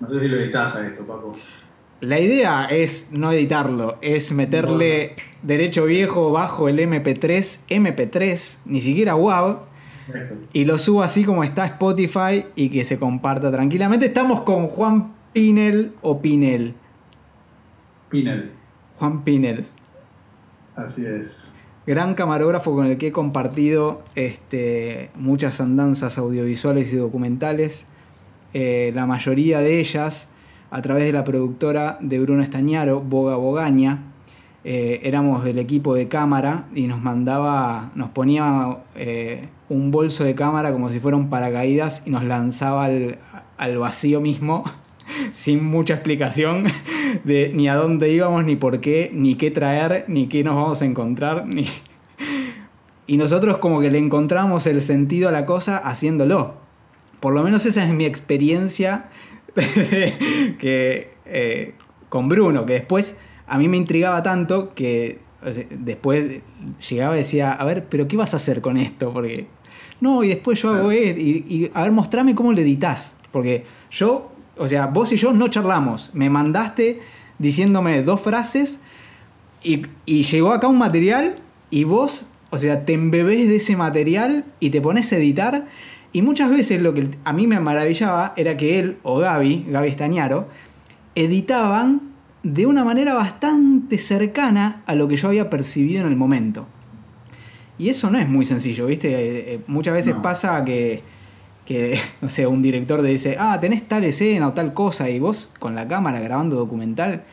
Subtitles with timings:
[0.00, 1.36] No sé si lo editas a esto, Paco.
[2.00, 9.16] La idea es no editarlo, es meterle derecho viejo bajo el MP3, MP3, ni siquiera
[9.16, 9.60] WAV,
[10.52, 14.06] y lo subo así como está Spotify y que se comparta tranquilamente.
[14.06, 16.74] Estamos con Juan Pinel o Pinel.
[18.10, 18.52] Pinel.
[18.96, 19.66] Juan Pinel.
[20.76, 21.54] Así es.
[21.86, 27.86] Gran camarógrafo con el que he compartido este, muchas andanzas audiovisuales y documentales.
[28.54, 30.30] Eh, la mayoría de ellas
[30.70, 34.02] a través de la productora de Bruno Estañaro, Boga Bogaña.
[34.64, 40.34] Eh, éramos del equipo de cámara y nos mandaba, nos ponía eh, un bolso de
[40.34, 43.18] cámara como si fuera un paracaídas y nos lanzaba al,
[43.58, 44.64] al vacío mismo
[45.30, 46.64] sin mucha explicación
[47.24, 50.82] de ni a dónde íbamos, ni por qué, ni qué traer, ni qué nos vamos
[50.82, 51.46] a encontrar.
[51.46, 51.66] Ni...
[53.08, 56.65] Y nosotros como que le encontramos el sentido a la cosa haciéndolo.
[57.26, 59.06] Por lo menos esa es mi experiencia
[59.56, 61.74] que, eh,
[62.08, 63.18] con Bruno, que después
[63.48, 65.18] a mí me intrigaba tanto que
[65.70, 66.40] después
[66.88, 69.12] llegaba y decía, a ver, pero ¿qué vas a hacer con esto?
[69.12, 69.48] Porque,
[70.00, 73.16] no, y después yo hago esto, y, y, a ver, mostrame cómo le editas.
[73.32, 77.00] Porque yo, o sea, vos y yo no charlamos, me mandaste
[77.40, 78.78] diciéndome dos frases
[79.64, 81.34] y, y llegó acá un material
[81.70, 85.66] y vos, o sea, te embebés de ese material y te pones a editar
[86.12, 89.88] y muchas veces lo que a mí me maravillaba era que él o Gaby, Gaby
[89.88, 90.48] Estañaro,
[91.14, 96.66] editaban de una manera bastante cercana a lo que yo había percibido en el momento.
[97.78, 99.08] Y eso no es muy sencillo, ¿viste?
[99.08, 101.02] Eh, eh, muchas veces pasa que,
[101.64, 105.18] que, no sé, un director te dice, ah, tenés tal escena o tal cosa, y
[105.18, 107.24] vos con la cámara grabando documental,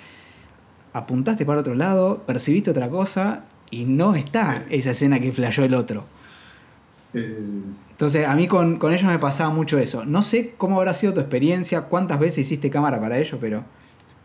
[0.92, 5.74] apuntaste para otro lado, percibiste otra cosa, y no está esa escena que flasheó el
[5.74, 6.06] otro.
[7.14, 7.64] Sí, sí, sí.
[7.92, 10.04] Entonces, a mí con, ellos me pasaba mucho eso.
[10.04, 13.64] No sé cómo habrá sido tu experiencia, cuántas veces hiciste cámara para ellos, pero...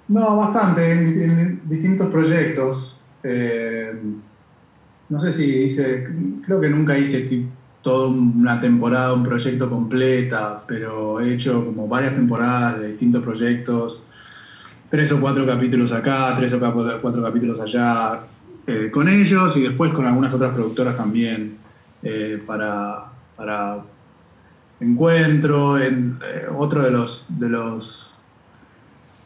[0.09, 3.05] No, bastante, en, distintos proyectos.
[3.23, 3.93] Eh,
[5.11, 6.09] no sé si hice,
[6.47, 7.47] creo que nunca hice
[7.83, 14.09] toda una temporada, un proyecto completa, pero he hecho como varias temporadas de distintos proyectos,
[14.89, 18.21] tres o cuatro capítulos acá, tres o cuatro capítulos allá,
[18.67, 21.68] eh, con ellos y después con algunas otras productoras también
[22.03, 23.79] eh, para para
[24.81, 25.79] encuentro.
[25.79, 28.19] En, eh, otro de los, de los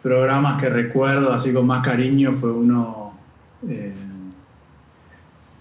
[0.03, 3.12] programas que recuerdo así con más cariño fue uno
[3.69, 3.94] eh,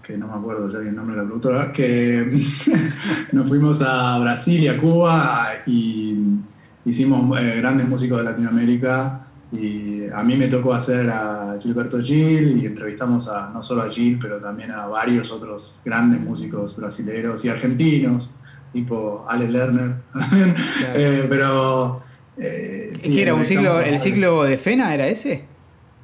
[0.02, 2.44] que no me acuerdo ya el nombre de la productora, que
[3.32, 6.16] nos fuimos a Brasil y a Cuba y
[6.84, 9.21] hicimos grandes músicos de Latinoamérica
[9.52, 13.90] y a mí me tocó hacer a Gilberto Gil y entrevistamos a, no solo a
[13.90, 18.34] Gil, pero también a varios otros grandes músicos brasileños y argentinos
[18.72, 19.96] tipo Ale Lerner.
[20.94, 22.02] Eh, pero.
[22.36, 24.94] Eh, era un ciclo, el ciclo de Fena?
[24.94, 25.44] ¿Era ese?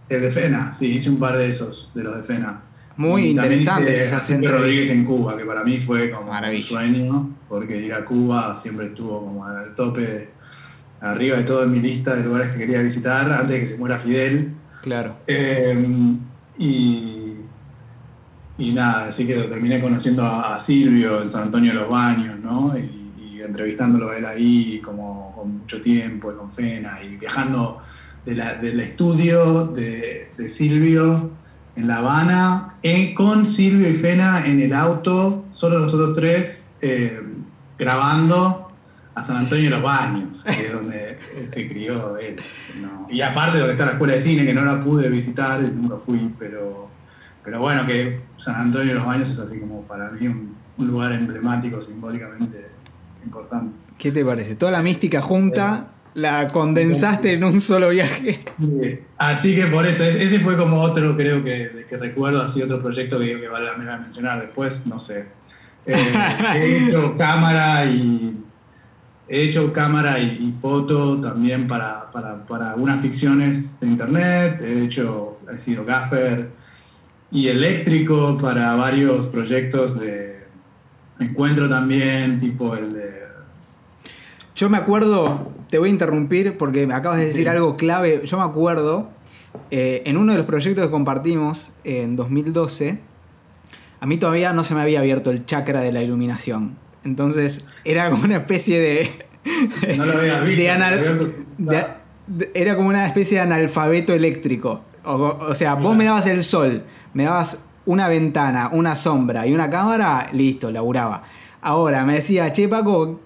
[0.08, 2.62] El de Fena, sí, hice un par de esos, de los de Fena.
[2.96, 7.94] Muy interesante esa Rodríguez en Cuba, que para mí fue como un sueño, porque ir
[7.94, 10.30] a Cuba siempre estuvo como al tope,
[11.00, 13.78] arriba de todo en mi lista de lugares que quería visitar antes de que se
[13.78, 14.52] muera Fidel.
[14.82, 15.16] Claro.
[15.26, 15.76] Eh,
[16.58, 17.28] y
[18.58, 22.40] y nada, así que lo terminé conociendo a, Silvio en San Antonio de los Baños,
[22.40, 22.74] ¿no?
[22.76, 22.96] Y,
[23.40, 27.80] entrevistándolo a él ahí como con mucho tiempo, y con Fena, y viajando
[28.26, 31.30] del estudio de, Silvio
[31.76, 32.74] en La Habana,
[33.14, 37.22] con Silvio y Fena en el auto, solo nosotros tres, eh,
[37.78, 38.67] grabando
[39.18, 42.36] a San Antonio de los Baños, que es donde se crió él.
[43.10, 46.30] Y aparte donde está la escuela de cine, que no la pude visitar, nunca fui,
[46.38, 46.88] pero
[47.48, 51.12] pero bueno, que San Antonio de los Baños es así como para mí un, lugar
[51.12, 52.66] emblemático, simbólicamente
[53.24, 53.74] importante.
[53.96, 54.54] ¿Qué te parece?
[54.54, 58.44] Toda la mística junta eh, la condensaste en un solo viaje.
[59.16, 63.18] Así que por eso, ese fue como otro, creo que, que recuerdo, así otro proyecto
[63.18, 64.42] que, que vale la pena mencionar.
[64.42, 65.24] Después, no sé.
[65.86, 65.94] Eh,
[66.54, 68.36] he hecho cámara y.
[69.28, 74.60] He hecho cámara y, foto también para, para, para, algunas ficciones de internet.
[74.62, 76.50] He hecho, he sido gaffer
[77.30, 80.38] y eléctrico para varios proyectos de
[81.20, 83.18] encuentro también, tipo el de...
[84.56, 88.38] Yo me acuerdo, te voy a interrumpir porque me acabas de decir algo clave, yo
[88.38, 89.10] me acuerdo,
[89.70, 92.98] eh, en uno de los proyectos que compartimos en 2012,
[94.00, 96.76] a mí todavía no se me había abierto el chakra de la iluminación.
[97.08, 99.26] Entonces era como una especie de...
[99.96, 100.62] No lo había visto.
[102.52, 104.82] era como una especie de analfabeto eléctrico.
[105.04, 106.82] O, sea, vos me dabas el sol,
[107.14, 111.22] me dabas una ventana, una sombra y una cámara, listo, laburaba.
[111.62, 113.20] Ahora me decía, che Paco,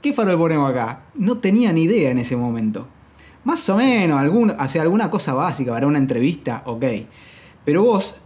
[0.00, 1.00] ¿qué farol ponemos acá?
[1.14, 2.88] No tenía ni idea en ese momento.
[3.44, 6.84] Más o menos, algún, o sea, alguna cosa básica para una entrevista, ok.
[7.66, 8.16] Pero vos,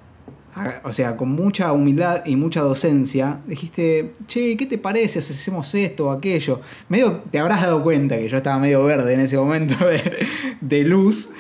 [0.83, 5.75] o sea, con mucha humildad y mucha docencia, dijiste, che, ¿qué te parece si hacemos
[5.75, 6.61] esto o aquello?
[6.89, 9.75] Medio te habrás dado cuenta que yo estaba medio verde en ese momento
[10.61, 11.31] de, luz.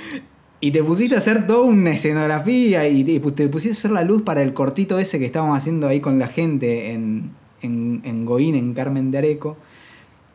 [0.60, 4.22] Y te pusiste a hacer toda una escenografía y te pusiste a hacer la luz
[4.22, 7.30] para el cortito ese que estábamos haciendo ahí con la gente en,
[7.62, 9.56] en, en Goín, en Carmen de Areco.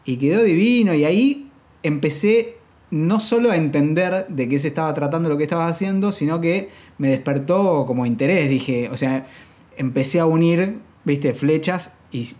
[0.04, 1.50] Y quedó divino y ahí
[1.83, 2.57] empecé
[2.92, 6.69] no solo a entender de qué se estaba tratando lo que estabas haciendo, sino que
[6.97, 8.50] me despertó como interés.
[8.50, 9.25] Dije, o sea,
[9.77, 12.36] empecé a unir, viste, flechas y,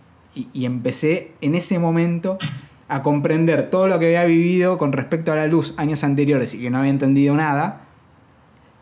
[0.54, 2.38] empecé en ese momento
[2.88, 6.60] a comprender todo lo que había vivido con respecto a la luz años anteriores y
[6.60, 7.82] que no había entendido nada.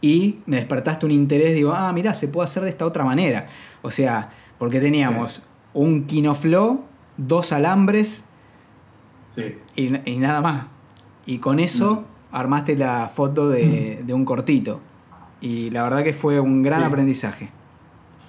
[0.00, 3.46] Y me despertaste un interés, digo, ah, mira, se puede hacer de esta otra manera.
[3.82, 6.84] O sea, porque teníamos un Kinoflow,
[7.16, 8.24] dos alambres
[9.76, 10.66] y, nada más.
[11.26, 14.80] Y con eso armaste la foto de, un cortito.
[15.44, 17.50] Y la verdad que fue un gran aprendizaje.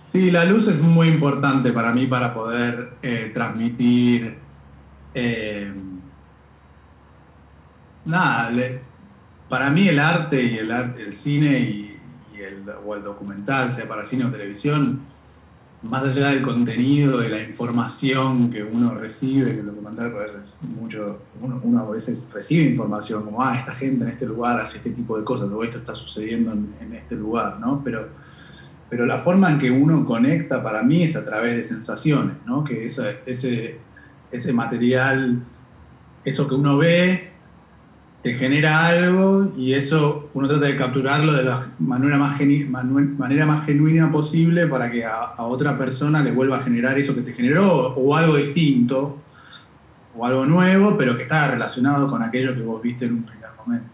[0.07, 4.35] Sí, la luz es muy importante para mí para poder eh, transmitir.
[5.13, 5.71] Eh,
[8.03, 8.51] nada,
[9.47, 11.97] para mí el arte y el, arte, el cine y,
[12.37, 14.99] el, o el documental, sea para cine o televisión,
[15.89, 20.57] más allá del contenido, de la información que uno recibe, que el documental a veces
[20.61, 24.91] mucho, uno, a veces recibe información como, ah, esta gente en este lugar hace este
[24.91, 27.81] tipo de cosas, o esto está sucediendo en, este lugar, ¿no?
[27.83, 28.07] Pero,
[28.89, 32.63] pero la forma en que uno conecta para mí es a través de sensaciones, ¿no?
[32.63, 33.79] Que ese, ese,
[34.31, 35.43] ese material,
[36.23, 37.34] eso que uno ve,
[38.25, 43.67] te genera algo y eso uno trata de capturarlo de la manera más, manera más
[43.67, 47.93] genuina posible para que a, otra persona le vuelva a generar eso que te generó
[47.93, 49.19] o, algo distinto
[50.17, 53.49] o algo nuevo, pero que está relacionado con aquello que vos viste en un primer
[53.63, 53.89] momento.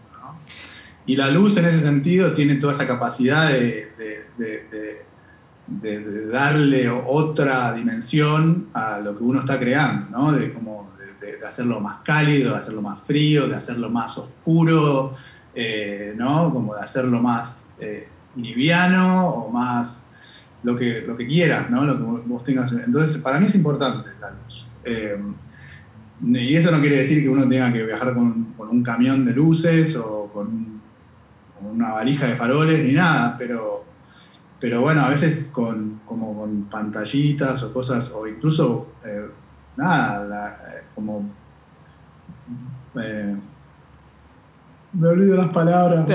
[1.04, 3.92] Y la luz en ese sentido tiene toda esa capacidad de,
[5.68, 10.32] de, darle otra dimensión a lo que uno está creando, ¿no?
[10.32, 10.91] de como
[11.22, 15.14] de, hacerlo más cálido, de hacerlo más frío, de hacerlo más oscuro,
[15.54, 16.52] eh, ¿no?
[16.52, 20.08] Como de hacerlo más eh, liviano o más
[20.62, 21.84] lo que, lo que quieras, ¿no?
[21.84, 22.72] Lo que vos tengas.
[22.72, 24.68] Entonces, para mí es importante la luz.
[24.84, 25.16] Eh,
[26.24, 29.96] y eso no quiere decir que uno tenga que viajar con, un camión de luces
[29.96, 30.80] o con,
[31.62, 33.84] una valija de faroles ni nada, pero,
[34.58, 38.88] pero bueno, a veces con, como con pantallitas o cosas, o incluso
[39.76, 41.30] nada, eh, como...
[42.96, 43.36] Eh,
[44.92, 46.06] me olvido las palabras.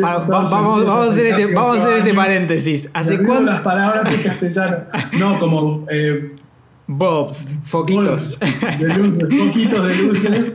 [0.00, 2.90] vamos, vamos, a hacer este, vamos a hacer este paréntesis.
[2.94, 4.78] ¿Hace me las palabras en castellano.
[5.18, 5.86] No, como...
[5.90, 6.36] Eh,
[6.86, 8.38] Bobs, foquitos.
[8.40, 10.54] de luces, foquitos de luces.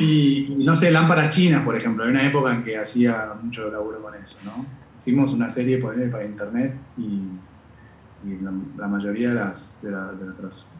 [0.00, 2.04] Y, no sé, lámparas chinas, por ejemplo.
[2.04, 4.66] Hay una época en que hacía mucho laburo con eso, ¿no?
[4.96, 7.22] Hicimos una serie para internet y,
[8.76, 10.72] la, mayoría de, las, de, de nuestros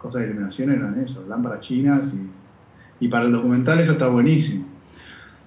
[0.00, 4.66] cosas de iluminación eran eso, lámparas chinas y, y, para el documental eso está buenísimo.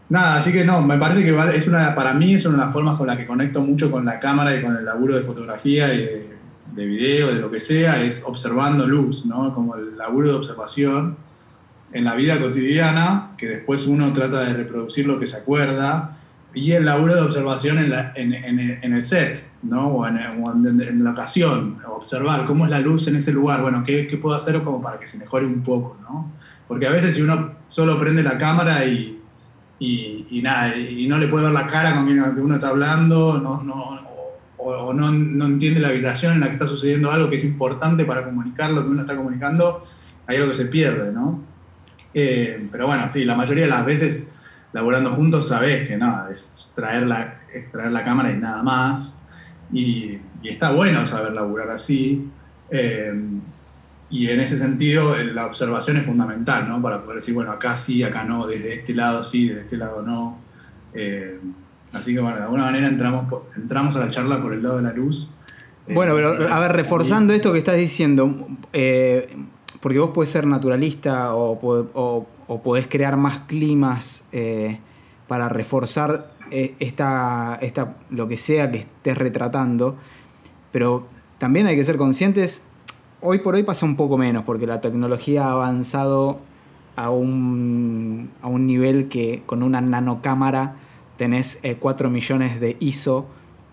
[0.09, 2.73] Nada, así que no, me parece que es una, para mí es una de las
[2.73, 5.94] formas con las que conecto mucho con la cámara y con el laburo de fotografía
[5.94, 6.29] y de,
[6.75, 9.53] de video, de lo que sea, es observando luz, ¿no?
[9.53, 11.17] Como el laburo de observación
[11.91, 16.17] en la vida cotidiana, que después uno trata de reproducir lo que se acuerda,
[16.53, 19.88] y el laburo de observación en, la, en, en, el set, ¿no?
[19.88, 24.17] O, en, la ocasión, observar cómo es la luz en ese lugar, bueno, ¿qué, qué
[24.17, 26.31] puedo hacer como para que se mejore un poco, ¿no?
[26.67, 29.19] Porque a veces si uno solo prende la cámara y,
[29.79, 33.39] y, y nada, y no le puede ver la cara con quien uno está hablando,
[33.39, 34.00] no, no,
[34.57, 38.05] o, no, no, entiende la vibración en la que está sucediendo algo que es importante
[38.05, 39.83] para comunicar lo que uno está comunicando,
[40.27, 41.41] hay algo que se pierde, ¿no?
[42.13, 44.31] Eh, pero bueno, sí, la mayoría de las veces
[44.74, 47.39] laborando juntos sabes que nada, es traer la,
[47.74, 49.22] la cámara y nada más.
[49.72, 52.30] Y, está bueno saber laburar así.
[52.70, 53.13] Eh,
[54.10, 56.82] y en ese sentido la observación es fundamental, ¿no?
[56.82, 60.01] Para poder decir, bueno, acá sí, acá no, desde este lado sí, desde este lado
[60.01, 60.38] no.
[60.94, 61.39] Eh,
[61.94, 63.25] así que bueno, de alguna manera entramos,
[63.56, 65.32] entramos a la charla por el lado de la luz.
[65.88, 68.48] Eh, bueno, pero a ver, reforzando esto que estás diciendo,
[69.84, 74.80] porque vos puedes ser naturalista o, o, o podés crear más climas eh,
[75.28, 79.98] para reforzar eh, esta, esta, lo que sea que estés retratando,
[80.72, 81.06] pero
[81.38, 82.63] también hay que ser conscientes,
[83.20, 86.40] hoy por hoy pasa un poco menos, porque la tecnología ha avanzado
[86.96, 90.78] a un, a un nivel que con una nanocámara
[91.18, 93.25] tenés 4 eh, millones de ISO,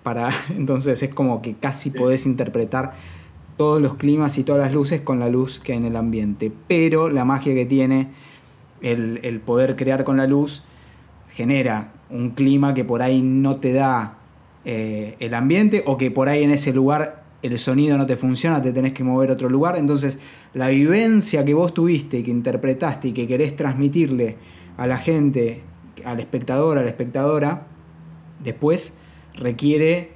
[0.03, 2.95] para, entonces es como que casi podés interpretar
[3.61, 6.51] todos los climas y todas las luces con la luz que hay en el ambiente.
[6.67, 8.09] Pero la magia que tiene
[8.81, 10.63] el, poder crear con la luz
[11.29, 14.17] genera un clima que por ahí no te da
[14.65, 18.63] eh, el ambiente o que por ahí en ese lugar el sonido no te funciona,
[18.63, 19.77] te tenés que mover a otro lugar.
[19.77, 20.19] Entonces,
[20.55, 24.39] la vivencia que vos tuviste, que interpretaste y que querés transmitirle
[24.79, 25.61] a la gente,
[26.03, 27.67] al espectador, a la espectadora,
[28.43, 28.97] después
[29.35, 30.13] requiere,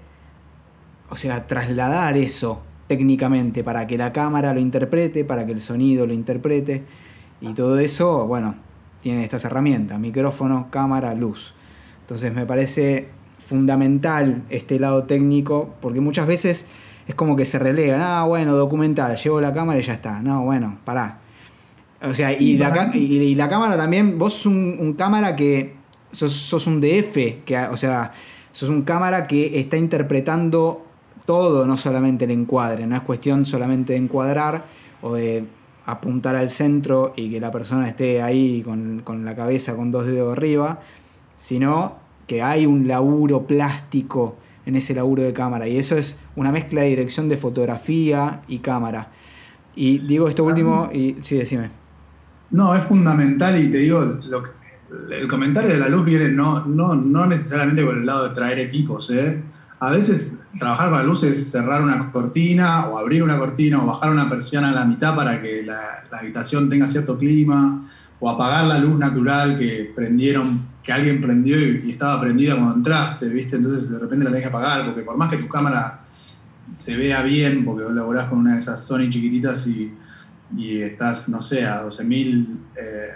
[1.11, 6.07] o sea, trasladar eso técnicamente para que la cámara lo interprete, para que el sonido
[6.07, 6.83] lo interprete.
[7.41, 8.55] Y todo eso, bueno,
[9.03, 11.55] tiene estas herramientas, micrófono, cámara, luz.
[12.00, 16.67] Entonces me parece fundamental este lado técnico, porque muchas veces
[17.07, 20.21] es como que se relega, ah, bueno, documental, llevo la cámara y ya está.
[20.21, 21.19] No, bueno, pará.
[22.03, 25.75] O sea, y, la, y, la, cámara también, vos sos un, cámara que
[26.12, 28.12] sos, un DF, que, o sea,
[28.53, 30.85] sos un cámara que está interpretando
[31.25, 34.66] todo, no solamente el encuadre, no es cuestión solamente de encuadrar
[35.02, 35.47] o de
[35.87, 40.07] apuntar al centro y que la persona esté ahí con, con la cabeza con dos
[40.07, 40.81] dedos arriba,
[41.37, 45.69] sino que hay un laburo plástico en ese laburo de cámara.
[45.69, 49.09] Y eso es una mezcla de dirección de fotografía y cámara.
[49.76, 51.71] Y digo esto último y sí, decime.
[52.50, 54.19] No, es fundamental y te digo,
[55.11, 58.59] el comentario de la luz viene no, no, no necesariamente por el lado de traer
[58.61, 59.11] equipos.
[59.11, 59.43] ¿eh?
[59.81, 63.87] A veces trabajar con la luz es cerrar una cortina o abrir una cortina o
[63.87, 67.82] bajar una persiana a la mitad para que la, habitación tenga cierto clima
[68.20, 73.26] o apagar la luz natural que prendieron que alguien prendió y, estaba prendida cuando entraste,
[73.26, 73.56] ¿viste?
[73.56, 76.00] Entonces de repente la tenés que apagar, porque por más que tu cámara
[76.76, 79.92] se vea bien, porque vos laburás con una de esas Sony chiquititas y,
[80.56, 82.46] y estás, no sé, a 12.000,
[82.76, 83.11] eh,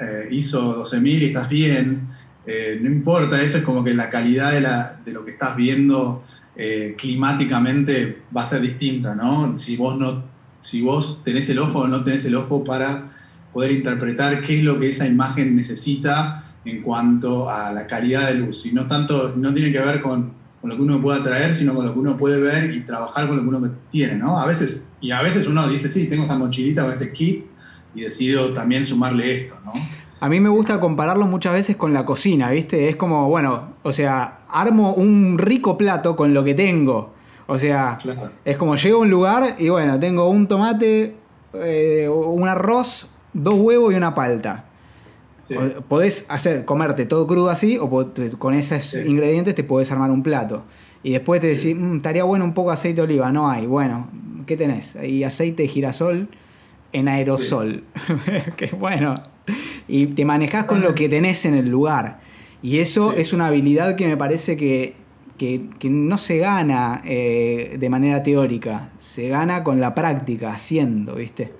[0.00, 2.08] eh, ISO 12.000 y estás bien,
[2.46, 5.56] eh, no importa, eso es como que la calidad de, la, de lo que estás
[5.56, 6.22] viendo
[6.56, 9.58] eh, climáticamente va a ser distinta, ¿no?
[9.58, 10.22] Si vos, no,
[10.60, 13.12] si vos tenés el ojo o no tenés el ojo para
[13.52, 18.34] poder interpretar qué es lo que esa imagen necesita en cuanto a la calidad de
[18.34, 18.66] luz.
[18.66, 21.74] Y no tanto, no tiene que ver con, con, lo que uno pueda traer, sino
[21.74, 24.38] con lo que uno puede ver y trabajar con lo que uno tiene, ¿no?
[24.38, 27.44] A veces, y a veces uno dice, sí, tengo esta mochilita con este kit
[27.94, 29.72] y decido también sumarle esto, ¿no?
[30.20, 32.88] A mí me gusta compararlo muchas veces con la cocina, ¿viste?
[32.88, 37.12] Es como, bueno, o sea, armo un rico plato con lo que tengo.
[37.46, 37.98] O sea,
[38.44, 41.14] es como llego a un lugar y bueno, tengo un tomate,
[41.52, 44.64] eh, un arroz, dos huevos y una palta.
[45.88, 47.90] Podés hacer, comerte todo crudo así o
[48.38, 50.62] con esos ingredientes te podés armar un plato.
[51.02, 53.30] Y después te decís, mm, estaría bueno un poco de aceite de oliva.
[53.30, 53.66] No hay.
[53.66, 54.08] Bueno,
[54.46, 54.96] ¿qué tenés?
[54.96, 56.28] Hay aceite de girasol
[56.94, 57.84] en aerosol.
[58.56, 59.14] que bueno.
[59.86, 62.20] Y te manejás con lo que tenés en el lugar.
[62.62, 64.94] Y eso es una habilidad que me parece que,
[65.82, 68.92] no se gana eh, de manera teórica.
[68.98, 71.52] Se gana con la práctica, haciendo, ¿viste?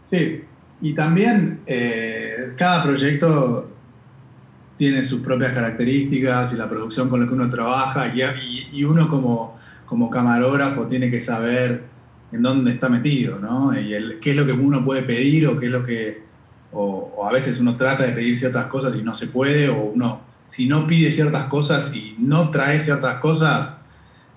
[0.00, 0.42] Sí,
[0.80, 3.70] y también eh, cada proyecto
[4.76, 9.56] tiene sus propias características y la producción con la que uno trabaja y, uno como,
[9.86, 11.93] como, camarógrafo tiene que saber
[12.34, 13.78] en dónde está metido, ¿no?
[13.78, 16.24] Y el, qué es lo que uno puede pedir o qué es lo que...
[16.72, 20.22] O, a veces uno trata de pedir ciertas cosas y no se puede, o uno,
[20.44, 23.78] si no pide ciertas cosas y no trae ciertas cosas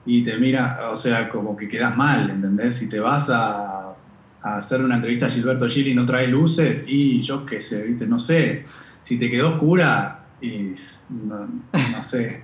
[0.05, 2.75] y te mira, o sea, como que quedas mal, ¿entendés?
[2.75, 3.95] Si te vas a
[4.41, 8.05] hacer una entrevista a Gilberto Gil y no trae luces, y yo qué sé, ¿viste?
[8.05, 8.63] No sé,
[9.01, 10.75] si te quedó oscura, y
[11.09, 12.43] no, sé,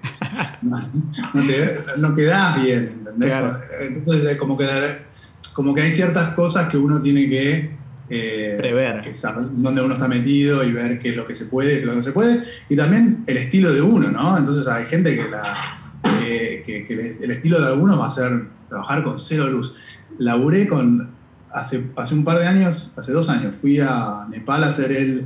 [0.64, 3.34] no, quedás bien, ¿entendés?
[3.80, 5.13] Entonces, como que,
[5.54, 7.72] como que hay ciertas cosas que uno tiene que
[8.10, 11.72] eh, prever saber dónde uno está metido y ver qué es lo que se puede,
[11.72, 14.38] qué es lo que no se puede, y también el estilo de uno, ¿no?
[14.38, 19.20] Entonces hay gente que, la, que, el estilo de algunos va a ser trabajar con
[19.20, 19.76] cero luz.
[20.18, 21.10] Laburé con
[21.52, 25.26] hace, hace un par de años, hace dos años, fui a Nepal a hacer el,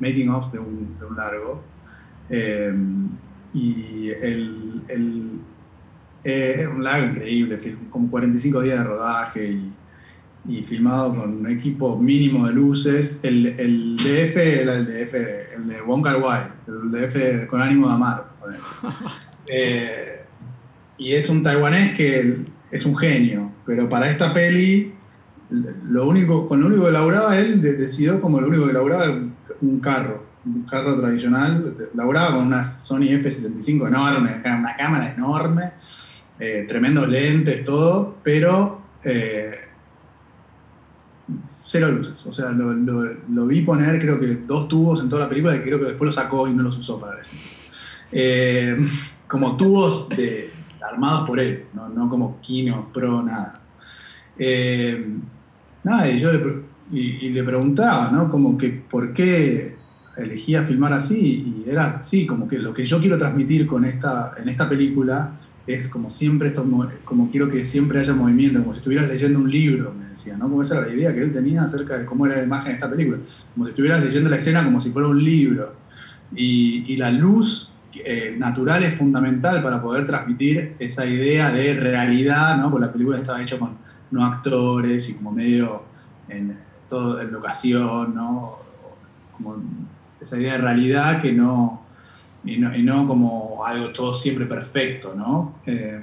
[0.00, 1.62] making of de un, de un largo.
[2.30, 2.74] Eh,
[3.52, 5.38] y el, el
[6.24, 7.58] eh, un largo increíble,
[7.90, 9.72] como 45 días de rodaje y,
[10.48, 13.20] y, filmado con un equipo mínimo de luces.
[13.22, 15.14] El, el DF era el DF,
[15.56, 18.24] el de Wong Kar Wai, el DF con ánimo de amar.
[19.46, 20.22] Eh,
[20.96, 24.94] y es un taiwanés que es un genio, pero para esta peli
[25.50, 29.18] lo único, con lo único que laburaba él, decidió como lo único que laburaba
[29.60, 35.72] un carro, un carro tradicional, laburaba con una Sony F65 enorme, una cámara enorme,
[36.38, 39.60] eh, tremendos lentes, todo, pero eh,
[41.48, 42.26] cero luces.
[42.26, 45.78] O sea, lo, vi poner creo que dos tubos en toda la película y creo
[45.78, 47.36] que después los sacó y no los usó para eso.
[48.10, 48.76] Eh,
[49.28, 50.08] como tubos
[50.80, 53.60] armados por él, no, como Kino Pro, nada.
[55.82, 56.30] Nada, y yo
[56.92, 58.30] y, le preguntaba, ¿no?
[58.30, 59.76] Como que por qué
[60.16, 64.34] elegía filmar así y era así, como que lo que yo quiero transmitir con esta,
[64.38, 65.32] en esta película
[65.66, 66.66] es como siempre, esto,
[67.04, 70.48] como quiero que siempre haya movimiento, como si estuvieras leyendo un libro, me decía, ¿no?
[70.48, 72.74] Como esa era la idea que él tenía acerca de cómo era la imagen de
[72.74, 73.18] esta película,
[73.54, 75.74] como si estuvieras leyendo la escena como si fuera un libro.
[76.34, 82.56] Y, y la luz eh, natural es fundamental para poder transmitir esa idea de realidad,
[82.56, 82.70] ¿no?
[82.70, 83.76] Porque la película estaba hecha con
[84.10, 85.82] no actores y como medio
[86.28, 86.58] en,
[86.90, 88.58] todo, en locación, ¿no?
[89.36, 89.56] Como
[90.20, 91.83] esa idea de realidad que no
[92.44, 95.56] y, no, como algo todo siempre perfecto, ¿no?
[95.66, 96.00] Eh,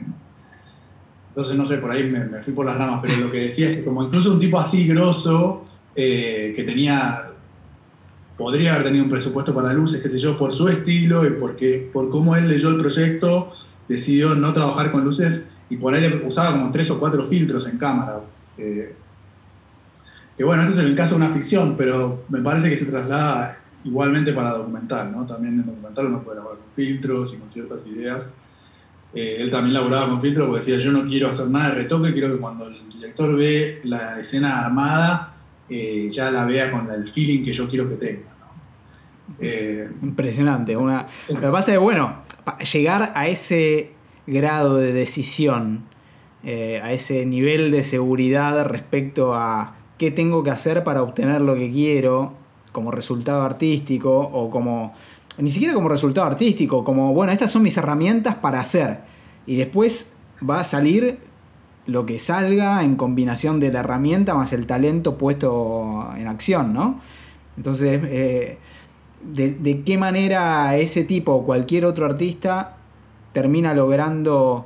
[1.29, 3.77] entonces, no sé, por ahí me, fui por las ramas, pero lo que decía es
[3.77, 5.63] que como incluso un tipo así grosso,
[5.95, 7.29] eh, que tenía,
[8.37, 11.89] podría haber tenido un presupuesto para luces, qué sé yo, por su estilo y porque,
[11.93, 13.53] por cómo él leyó el proyecto,
[13.87, 17.77] decidió no trabajar con luces y por ahí usaba como tres o cuatro filtros en
[17.77, 18.19] cámara.
[18.57, 18.93] Eh,
[20.35, 23.60] que bueno, esto es el caso de una ficción, pero me parece que se traslada
[23.83, 25.25] igualmente para documental, ¿no?
[25.25, 28.35] También en documental uno puede elaborar con filtros y con ciertas ideas.
[29.13, 32.13] Eh, él también laboraba con filtros porque decía, yo no quiero hacer nada de retoque,
[32.13, 35.33] quiero que cuando el director ve la escena armada,
[35.69, 38.21] eh, ya la vea con el feeling que yo quiero que tenga.
[39.39, 40.77] Eh, Impresionante.
[40.77, 41.07] Una...
[41.29, 42.17] Lo que pasa es que, bueno,
[42.71, 43.91] llegar a ese
[44.27, 45.85] grado de decisión,
[46.43, 51.71] a ese nivel de seguridad respecto a qué tengo que hacer para obtener lo que
[51.71, 52.33] quiero,
[52.71, 54.93] como resultado artístico o como,
[55.37, 58.99] ni siquiera como resultado artístico, como, bueno, estas son mis herramientas para hacer.
[59.45, 60.13] Y después
[60.47, 61.19] va a salir
[61.87, 67.01] lo que salga en combinación de la herramienta más el talento puesto en acción, ¿no?
[67.57, 68.57] Entonces, eh,
[69.23, 72.77] de, qué manera ese tipo o cualquier otro artista
[73.33, 74.65] termina logrando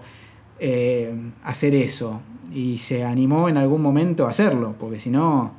[0.59, 2.21] eh, hacer eso?
[2.53, 5.51] Y se animó en algún momento a hacerlo, porque si no,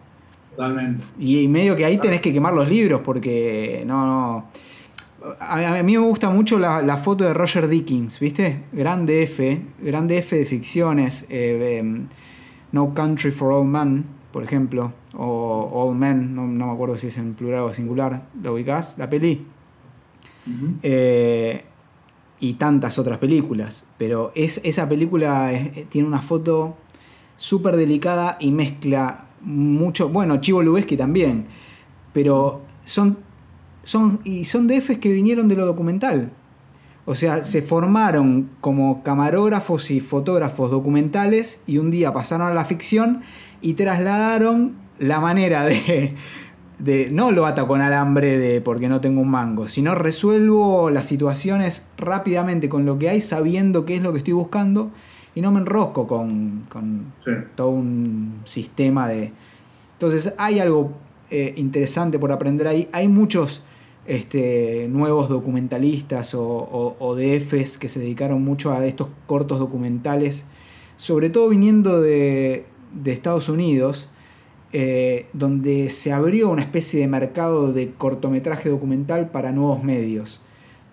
[0.57, 1.05] Totalmente.
[1.19, 4.47] Y medio que ahí tenés que quemar los libros porque no, no.
[5.39, 8.65] A, mí me gusta mucho la, foto de Roger Dickens, ¿viste?
[8.73, 11.27] Grande F, grande F de ficciones.
[11.29, 12.07] Eh, em,
[12.73, 17.19] no Country for Old Men, por ejemplo, o Old Men, no, me acuerdo si es
[17.19, 18.97] en plural o singular, ¿lo ubicás?
[18.97, 19.47] La peli.
[20.83, 21.65] Eh,
[22.39, 25.51] y tantas otras películas, pero es, esa película
[25.89, 26.77] tiene una foto
[27.37, 31.47] súper delicada y mezcla mucho, bueno, Chivo Lubeski también,
[32.13, 33.19] pero son,
[33.83, 36.31] son, y son DFs que vinieron de lo documental.
[37.05, 42.65] O sea, se formaron como camarógrafos y fotógrafos documentales y un día pasaron a la
[42.65, 43.23] ficción
[43.61, 46.17] y trasladaron la manera de,
[46.79, 51.07] de no lo ata con alambre de porque no tengo un mango, sino resuelvo las
[51.07, 54.91] situaciones rápidamente con lo que hay, sabiendo qué es lo que estoy buscando
[55.37, 56.65] y no me enrosco con,
[57.55, 59.33] todo un sistema de...
[59.93, 60.93] Entonces hay algo
[61.31, 62.89] eh, interesante por aprender ahí.
[62.91, 63.61] Hay muchos
[64.07, 70.47] este, nuevos documentalistas o, o, DFs que se dedicaron mucho a estos cortos documentales,
[70.97, 72.65] sobre todo viniendo de,
[73.05, 74.09] Estados Unidos,
[74.73, 80.41] eh, donde se abrió una especie de mercado de cortometraje documental para nuevos medios.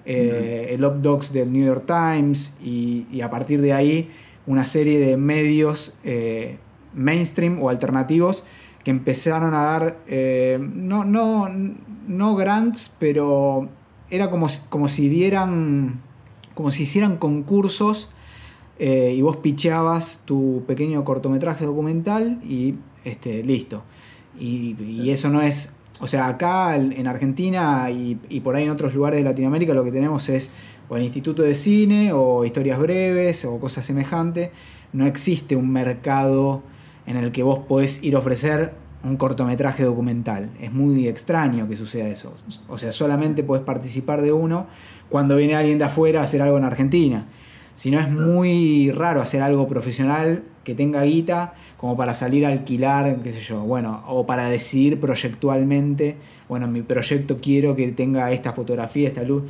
[0.06, 4.10] Eh, el Up Dogs del New York Times y, y, a partir de ahí
[4.46, 6.58] una serie de medios eh,
[6.94, 8.44] mainstream o alternativos
[8.84, 11.48] que empezaron a dar, eh, no, no,
[12.08, 13.70] no grants, pero
[14.10, 16.02] era como, como si dieran,
[16.54, 18.10] como si hicieran concursos
[18.80, 22.76] eh, y vos pichabas tu pequeño cortometraje documental y
[23.06, 23.84] este, listo.
[24.38, 28.94] Y, eso no es, o sea, acá en Argentina y, y por ahí en otros
[28.94, 30.52] lugares de Latinoamérica lo que tenemos es
[30.94, 34.52] o el Instituto de Cine o historias breves o cosas semejantes,
[34.94, 36.62] no existe un mercado
[37.08, 40.52] en el que vos podés ir a ofrecer un cortometraje documental.
[40.62, 42.36] Es muy extraño que suceda eso.
[42.70, 44.68] O sea, solamente podés participar de uno
[45.10, 47.26] cuando viene alguien de afuera a hacer algo en Argentina.
[47.74, 52.50] Si no es muy raro hacer algo profesional que tenga guita como para salir a
[52.50, 58.32] alquilar, qué sé yo, bueno, o para decidir proyectualmente, bueno, mi proyecto quiero que tenga
[58.32, 59.44] esta fotografía, esta luz,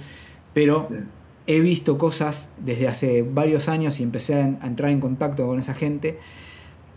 [0.54, 0.88] pero
[1.48, 5.74] he visto cosas desde hace varios años y empecé a, entrar en contacto con esa
[5.74, 6.20] gente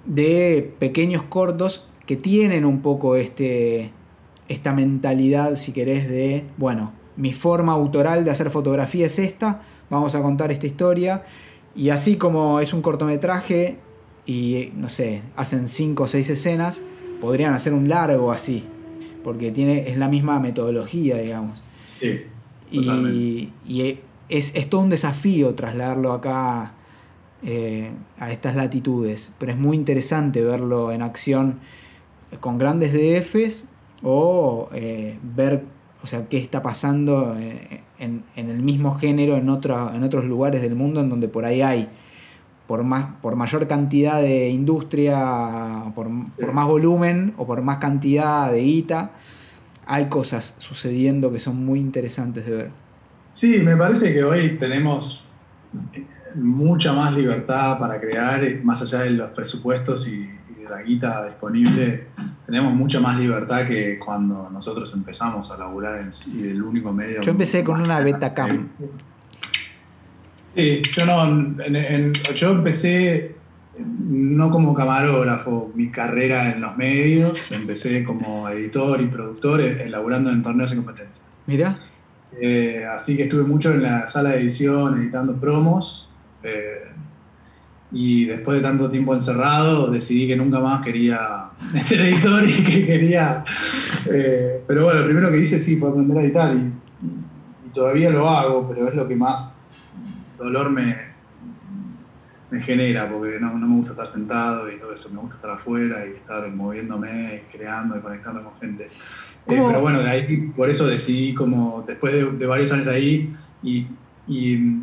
[0.05, 3.91] de pequeños cortos que tienen un poco este,
[4.49, 10.15] esta mentalidad, si querés, de, bueno, mi forma autoral de hacer fotografía es esta, vamos
[10.15, 11.25] a contar esta historia,
[11.75, 13.79] y así como es un cortometraje
[14.25, 16.83] y, no sé, hacen cinco o seis escenas,
[17.21, 18.65] podrían hacer un largo así,
[19.25, 21.63] porque tiene, es la misma metodología, digamos.
[21.99, 22.21] Sí,
[22.71, 26.73] y, y, es, todo un desafío trasladarlo acá
[27.43, 31.61] eh, a estas latitudes, pero es muy interesante verlo en acción
[32.41, 33.69] con grandes DFs
[34.03, 35.65] o eh, ver
[36.03, 40.77] o sea, qué está pasando en, el mismo género en, otro, en otros lugares del
[40.77, 41.89] mundo en donde por ahí hay,
[42.69, 46.09] por, más, por mayor cantidad de industria, por,
[46.39, 49.13] por más volumen o por más cantidad de guita,
[49.87, 52.86] hay cosas sucediendo que son muy interesantes de ver.
[53.31, 55.25] Sí, me parece que hoy tenemos
[56.35, 62.07] mucha más libertad para crear, más allá de los presupuestos y, de la guita disponible,
[62.45, 67.21] tenemos mucha más libertad que cuando nosotros empezamos a laburar en y el único medio.
[67.21, 68.69] Yo empecé con una beta cam.
[70.55, 71.57] Sí, yo no,
[72.35, 73.37] yo empecé
[73.79, 80.43] no como camarógrafo, mi carrera en los medios, empecé como editor y productor, elaborando en
[80.43, 81.23] torneos y competencias.
[81.47, 81.79] Mira.
[82.41, 86.13] Eh, así que estuve mucho en la sala de edición, editando promos.
[86.43, 86.83] Eh,
[87.93, 91.51] y después de tanto tiempo encerrado, decidí que nunca más quería
[91.83, 93.45] ser editor y que quería.
[94.11, 96.73] Eh, pero bueno, lo primero que hice sí fue aprender a editar y,
[97.73, 99.61] todavía lo hago, pero es lo que más
[100.39, 100.97] dolor me,
[102.51, 105.51] me genera, porque no, no, me gusta estar sentado y todo eso, me gusta estar
[105.51, 108.89] afuera y estar moviéndome, creando y conectando con gente.
[109.49, 113.87] Eh, pero bueno, de ahí, por eso decidí como, después de, varios años ahí, y,
[114.27, 114.83] y,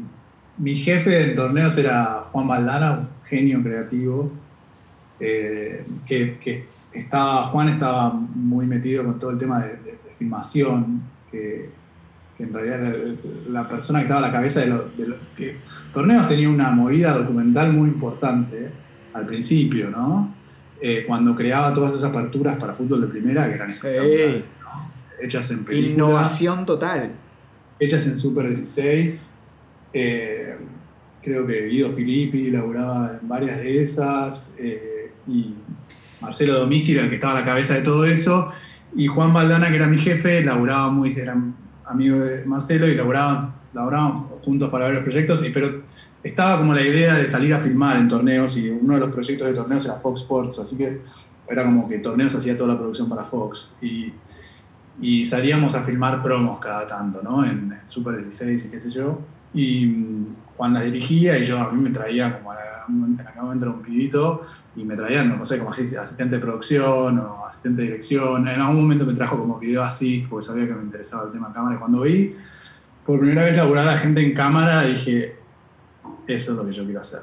[0.55, 4.31] mi jefe en torneos era Juan Valdana, un genio creativo,
[5.19, 11.01] eh, que, que, estaba, Juan estaba muy metido con todo el tema de, de filmación,
[11.31, 11.71] que
[12.37, 12.95] que en realidad
[13.49, 14.81] la, persona que estaba a la cabeza de los
[15.37, 15.57] que
[15.93, 18.71] torneos tenía una movida documental muy importante
[19.13, 20.33] al principio, ¿no?
[20.81, 24.91] Eh, cuando creaba todas esas aperturas para fútbol de primera que eran espectaculares, ¿no?
[25.19, 25.93] Hechas en película.
[25.93, 27.11] Innovación total.
[27.79, 29.29] Hechas en Super 16.
[29.93, 30.55] Eh,
[31.21, 34.55] creo que Guido Filippi laburaba en varias de esas.
[34.57, 35.53] Eh, y
[36.19, 38.51] Marcelo Domici era el que estaba a la cabeza de todo eso.
[38.95, 41.55] Y Juan Valdana, que era mi jefe, laburaba muy, eran
[41.85, 43.53] amigo de Marcelo y laboraban,
[44.43, 45.83] juntos para ver los proyectos, y, pero
[46.23, 49.47] estaba como la idea de salir a filmar en torneos y uno de los proyectos
[49.47, 51.01] de torneos era Fox Sports, así que
[51.47, 54.13] era como que torneos hacía toda la producción para Fox y,
[55.01, 57.45] y salíamos a filmar promos cada tanto, ¿no?
[57.45, 59.19] En, Super 16 y qué sé yo.
[59.53, 63.19] Y mm, Juan las dirigía y yo a mí me traía como a la, en
[63.19, 64.43] aquel momento un pibito
[64.75, 68.47] y me traían, no sé, como asistente de producción o asistente de dirección.
[68.47, 71.51] En algún momento me trajo como video así porque sabía que me interesaba el tema
[71.53, 71.75] cámara.
[71.75, 72.35] Y cuando vi
[73.05, 75.42] por primera vez laburar a la gente en cámara, dije,
[76.27, 77.21] eso es lo que yo quiero hacer.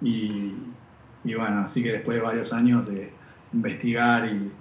[0.00, 0.54] Y,
[1.24, 3.12] y bueno, así que después de varios años de
[3.52, 4.52] investigar y,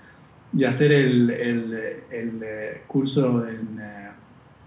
[0.57, 1.73] y hacer el, el,
[2.11, 4.09] el, eh, curso en, eh,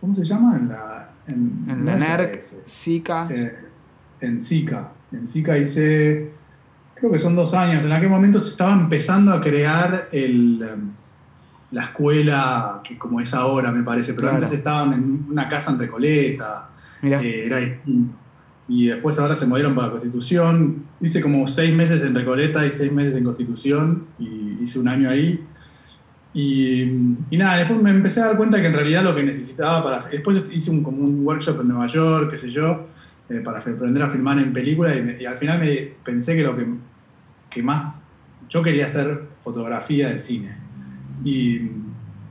[0.01, 0.57] ¿cómo se llama?
[0.57, 3.29] En la, en, la NERC, SICA.
[3.31, 3.57] Eh,
[4.21, 4.93] en SICA.
[5.13, 6.31] En SICA hice,
[6.95, 7.85] creo que son dos años.
[7.85, 10.59] En aquel momento se estaba empezando a crear el,
[11.73, 15.79] la escuela, que como es ahora me parece, pero antes estaban en una casa en
[15.79, 16.69] Recoleta,
[17.03, 18.15] eh, era distinto.
[18.73, 20.85] Y después ahora se movieron para Constitución.
[20.99, 25.11] Hice como seis meses en Recoleta y seis meses en Constitución y hice un año
[25.11, 25.45] ahí.
[26.33, 26.87] Y,
[27.33, 30.09] nada, después me empecé a dar cuenta que en realidad lo que necesitaba para...
[30.09, 32.87] Después hice un, como un workshop en Nueva York, qué sé yo,
[33.29, 36.67] eh, para aprender a filmar en película y, al final me pensé que lo que,
[37.51, 38.03] que, más...
[38.49, 40.57] Yo quería hacer fotografía de cine
[41.25, 41.57] y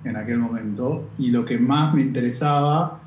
[0.04, 3.00] en aquel momento y lo que más me interesaba,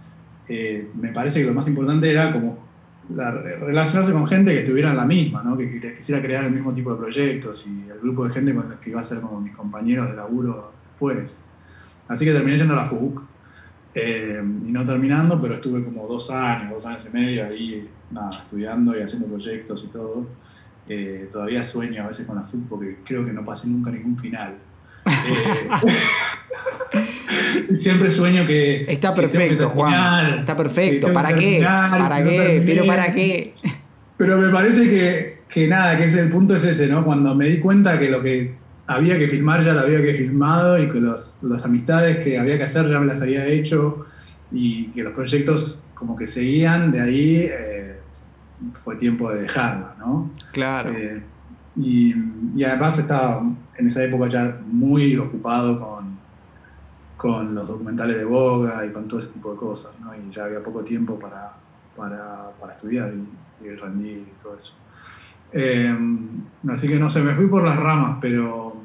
[0.48, 2.63] eh, me parece que lo más importante era como
[3.08, 5.56] relacionarse con gente que estuviera en la misma, ¿no?
[5.56, 8.68] que, que, quisiera crear el mismo tipo de proyectos y el grupo de gente con
[8.68, 11.40] los que iba a ser como mis compañeros de laburo después.
[12.08, 13.22] Así que terminé yendo a la FUC
[13.94, 18.30] eh, y no terminando, pero estuve como dos años, dos años y medio ahí, nada,
[18.30, 20.26] estudiando y haciendo proyectos y todo.
[20.88, 24.18] Eh, todavía sueño a veces con la FUC porque creo que no pasé nunca ningún
[24.18, 24.56] final.
[26.96, 28.84] Eh, siempre sueño que.
[28.88, 30.40] Está perfecto, Juan.
[30.40, 31.12] Está perfecto.
[31.12, 31.60] ¿Para qué?
[31.62, 32.62] ¿Para qué?
[32.64, 33.54] Pero ¿para qué?
[34.16, 37.04] Pero me parece que, que nada, que ese, el punto es ese, ¿no?
[37.04, 38.54] Cuando me di cuenta que lo que
[38.86, 42.56] había que filmar, ya lo había que filmado y que los, las amistades que había
[42.58, 44.04] que hacer ya me las había hecho
[44.52, 47.96] y que los proyectos como que seguían, de ahí eh,
[48.84, 50.30] fue tiempo de dejarlo, ¿no?
[50.52, 50.92] Claro.
[50.92, 51.22] Eh,
[51.76, 52.14] y,
[52.54, 53.42] y, además estaba
[53.76, 55.93] en esa época ya muy ocupado con,
[57.24, 60.14] con los documentales de Boga y con todo ese tipo de cosas, ¿no?
[60.14, 61.52] Y ya había poco tiempo para,
[61.96, 64.74] para, para estudiar y, y rendir y todo eso.
[65.50, 65.96] Eh,
[66.68, 68.76] así que no sé, me fui por las ramas, pero,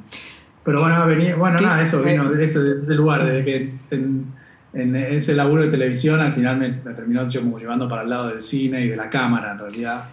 [0.64, 5.64] pero bueno, venía, bueno, nada, eso vino de ese, lugar, desde que en, ese laburo
[5.64, 8.96] de televisión al final me, terminó como llevando para el lado del cine y de
[8.96, 10.06] la cámara en realidad,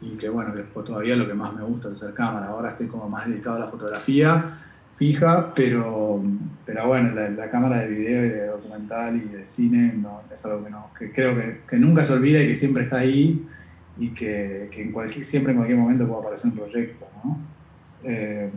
[0.00, 2.70] y que bueno, que fue todavía lo que más me gusta de ser cámara, ahora
[2.70, 4.64] estoy como más dedicado a la fotografía
[4.98, 6.20] fija, pero,
[6.66, 10.64] pero bueno, la, cámara de video y de documental y de cine no, es algo
[10.64, 11.36] que, no, que creo
[11.68, 13.46] que, nunca se olvida y que siempre está ahí
[13.96, 17.06] y que, en cualquier, siempre en cualquier momento puede aparecer un proyecto.
[17.22, 17.38] ¿no?
[18.02, 18.50] Eh,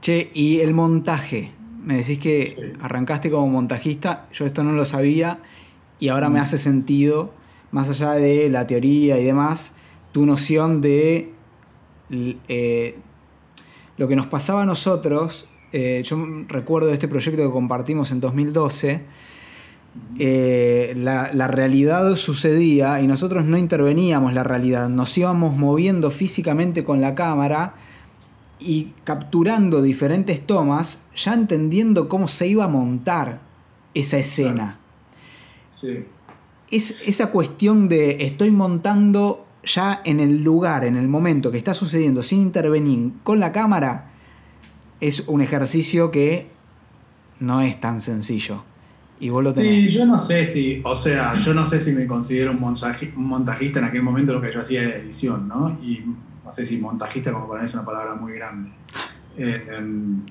[0.00, 1.50] che, y el montaje.
[1.84, 5.38] Me decís que arrancaste como montajista, yo esto no lo sabía
[5.98, 6.42] y ahora me mm.
[6.42, 7.32] hace sentido,
[7.72, 9.74] más allá de la teoría y demás,
[10.12, 11.32] tu noción de
[12.10, 12.98] eh,
[13.98, 15.46] lo que nos pasaba a nosotros.
[15.72, 16.16] Eh, yo
[16.48, 19.02] recuerdo de este proyecto que compartimos en 2012.
[20.18, 26.84] Eh, la, la, realidad sucedía y nosotros no interveníamos la realidad, nos íbamos moviendo físicamente
[26.84, 27.74] con la cámara
[28.60, 33.40] y capturando diferentes tomas, ya entendiendo cómo se iba a montar
[33.94, 34.78] esa escena.
[36.70, 41.74] Es esa cuestión de estoy montando ya en el lugar, en el momento que está
[41.74, 44.10] sucediendo, sin intervenir con la cámara,
[45.00, 46.48] es un ejercicio que
[47.40, 48.64] no es tan sencillo.
[49.20, 49.90] Y vos lo tenés.
[49.90, 52.60] Sí, yo no sé si, o sea, yo no sé si me considero un,
[53.16, 55.78] montajista en aquel momento, lo que yo hacía era edición, ¿no?
[55.82, 56.04] Y
[56.44, 58.70] no sé si montajista, como para mí es una palabra muy grande.
[59.40, 60.22] Eh, em,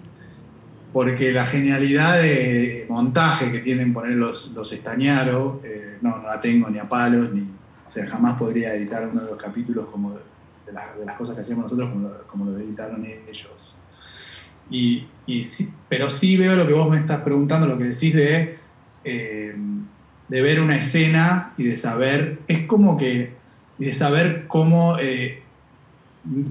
[0.92, 6.42] porque la genialidad de montaje que tienen poner los, los estañaros, eh, no, no la
[6.42, 7.48] tengo ni a palos, ni,
[7.88, 11.64] o sea, jamás podría editar uno de los capítulos como de, las cosas que hacíamos
[11.64, 11.90] nosotros
[12.28, 13.78] como, lo editaron ellos.
[14.70, 15.08] Y,
[15.44, 18.60] sí, pero sí veo lo que vos me estás preguntando, lo que decís de,
[19.06, 19.56] eh,
[20.28, 23.32] de ver una escena y de saber, es como que,
[23.78, 24.98] de saber cómo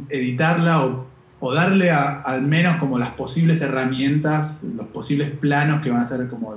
[0.08, 1.06] editarla o,
[1.52, 6.56] darle al menos como las posibles herramientas, los posibles planos que van a ser como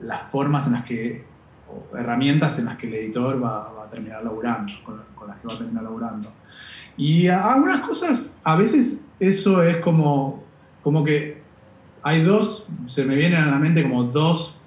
[0.00, 1.24] las formas en las que,
[1.68, 5.58] o herramientas en las que el editor va, terminar laburando, con, las que va a
[5.58, 6.30] terminar laburando.
[6.96, 10.42] Y algunas cosas, a veces eso es como,
[10.82, 11.42] como que
[12.02, 14.58] hay dos, se me vienen a la mente como dos,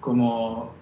[0.00, 0.74] como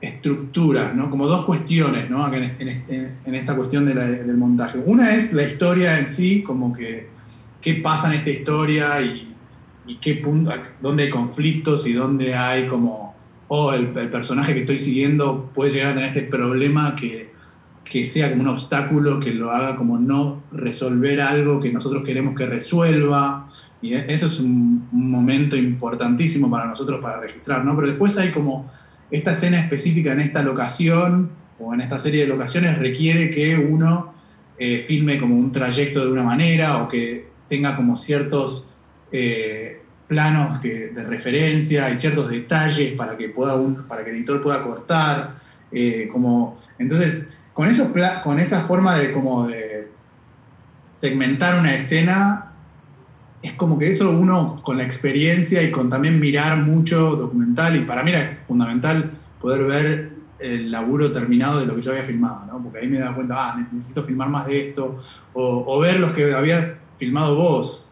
[0.00, 1.10] estructuras, ¿no?
[1.10, 2.32] como dos cuestiones ¿no?
[2.32, 4.78] en, esta cuestión del montaje.
[4.84, 7.08] Una es la historia en sí, como que
[7.60, 9.32] qué pasa en esta historia y,
[9.86, 13.01] y qué punto, dónde hay conflictos y dónde hay como,
[13.54, 17.32] oh, el, personaje que estoy siguiendo puede llegar a tener este problema que,
[17.84, 22.34] que sea como un obstáculo, que lo haga como no resolver algo que nosotros queremos
[22.34, 23.50] que resuelva.
[23.82, 27.76] Y e, eso es un, momento importantísimo para nosotros para registrar, ¿no?
[27.76, 28.70] Pero después hay como
[29.10, 34.14] esta escena específica en esta locación o en esta serie de locaciones requiere que uno
[34.58, 38.70] eh, filme como un trayecto de una manera o que tenga como ciertos
[39.12, 39.81] eh,
[40.12, 44.62] planos de referencia y ciertos detalles para que, pueda un, para que el editor pueda
[44.62, 45.36] cortar.
[45.72, 47.90] Eh, como, entonces, con, eso,
[48.22, 49.88] con esa forma de, como de
[50.92, 52.52] segmentar una escena,
[53.40, 57.80] es como que eso uno con la experiencia y con también mirar mucho documental, y
[57.80, 62.44] para mí era fundamental poder ver el laburo terminado de lo que yo había filmado,
[62.46, 62.62] ¿no?
[62.62, 66.34] porque ahí me daba cuenta, ah, necesito filmar más de esto, o, ver los que
[66.34, 67.90] había filmado vos,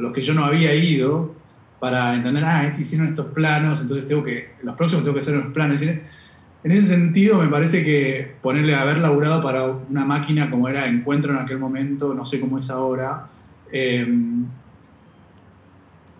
[0.00, 1.34] los que yo no había ido,
[1.80, 5.36] para entender, ah, este hicieron estos planos, entonces tengo que, los próximos tengo que hacer
[5.36, 5.80] unos planos.
[5.80, 10.86] En ese sentido, me parece que ponerle a haber laburado para una máquina como era
[10.86, 13.28] Encuentro en aquel momento, no sé cómo es ahora,
[13.70, 14.46] Em,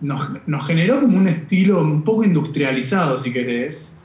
[0.01, 3.99] nos, generó como un estilo un poco industrializado, si querés,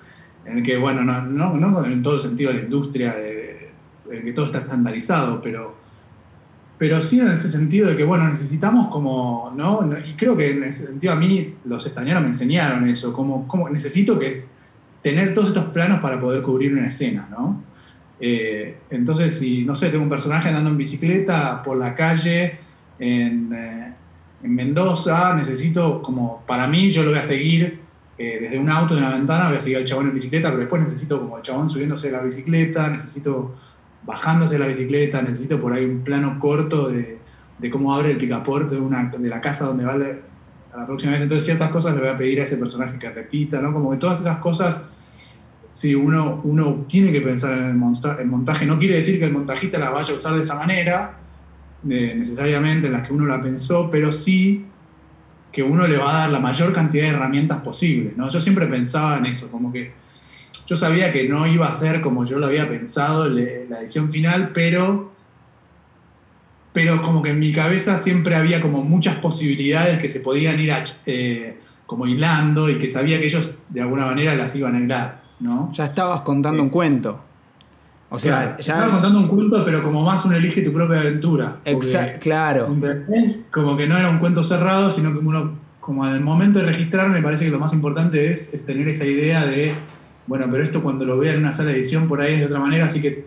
[0.45, 3.71] en el que, bueno, no, no, en todo el sentido de la industria, de,
[4.09, 5.77] que todo está estandarizado, pero,
[6.85, 9.89] pero sí en ese sentido de que, bueno, necesitamos como, ¿no?
[10.07, 13.71] Y creo que en ese sentido a mí los españoles me enseñaron eso, como, como
[13.71, 14.45] necesito que
[15.01, 17.63] tener todos estos planos para poder cubrir una escena, ¿no?
[18.21, 22.59] Eh, entonces, si, no sé, tengo un personaje andando en bicicleta por la calle,
[22.99, 23.93] eh,
[24.43, 27.81] en, Mendoza, necesito como, para mí yo lo voy a seguir
[28.19, 30.61] eh, desde un auto, de una ventana, voy a seguir al chabón en bicicleta, pero
[30.61, 33.55] después necesito como el chabón subiéndose de la bicicleta, necesito
[34.07, 37.19] bajándose de la bicicleta, necesito por ahí un plano corto de,
[37.71, 41.23] cómo abre el picaporte de, una, de la casa donde va a la próxima vez.
[41.23, 43.73] Entonces ciertas cosas le voy a pedir a ese personaje que repita, ¿no?
[43.73, 44.89] Como que todas esas cosas,
[45.73, 49.33] si uno, uno tiene que pensar en el, el montaje, no quiere decir que el
[49.33, 51.19] montajista la vaya a usar de esa manera,
[51.83, 54.67] necesariamente en las que uno la pensó, pero sí
[55.53, 58.17] que uno le va a dar la mayor cantidad de herramientas posibles.
[58.17, 58.29] ¿no?
[58.29, 59.93] Yo siempre pensaba en eso, como que
[60.67, 64.51] yo sabía que no iba a ser como yo lo había pensado la edición final,
[64.55, 65.13] pero,
[66.73, 70.73] pero como que en mi cabeza siempre había como muchas posibilidades que se podían ir
[71.07, 75.23] eh, como hilando y que sabía que ellos de alguna manera las iban a hilar.
[75.41, 75.71] ¿no?
[75.73, 77.21] Ya estabas contando un cuento.
[78.11, 78.75] O sea, ya.
[78.75, 81.57] Estaba contando un cuento, pero como más un elige tu propia aventura.
[81.65, 82.75] Exacto, claro.
[83.51, 87.09] Como que no era un cuento cerrado, sino que uno, como al momento de registrar,
[87.09, 89.75] me parece que lo más importante es, tener esa idea de,
[90.27, 92.47] bueno, pero esto cuando lo vea en una sala de edición por ahí es de
[92.47, 93.27] otra manera, así que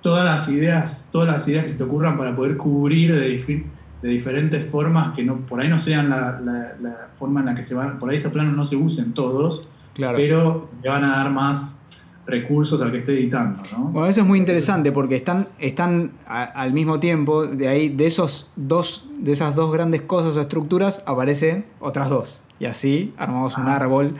[0.00, 3.64] todas las ideas, todas las ideas que se te ocurran para poder cubrir de,
[4.02, 7.62] de diferentes formas que no, por ahí no sean la, la, forma en la que
[7.62, 10.16] se van, por ahí esos planos no se usen todos, claro.
[10.16, 11.82] pero le van a dar más
[12.28, 13.62] recursos al que esté editando.
[13.72, 13.84] ¿no?
[13.86, 18.50] Bueno, eso es muy interesante porque están, están al mismo tiempo, de ahí, de esos
[18.54, 22.44] dos, de esas dos grandes cosas o estructuras, aparecen otras dos.
[22.60, 23.76] Y así armamos un ah.
[23.76, 24.14] árbol.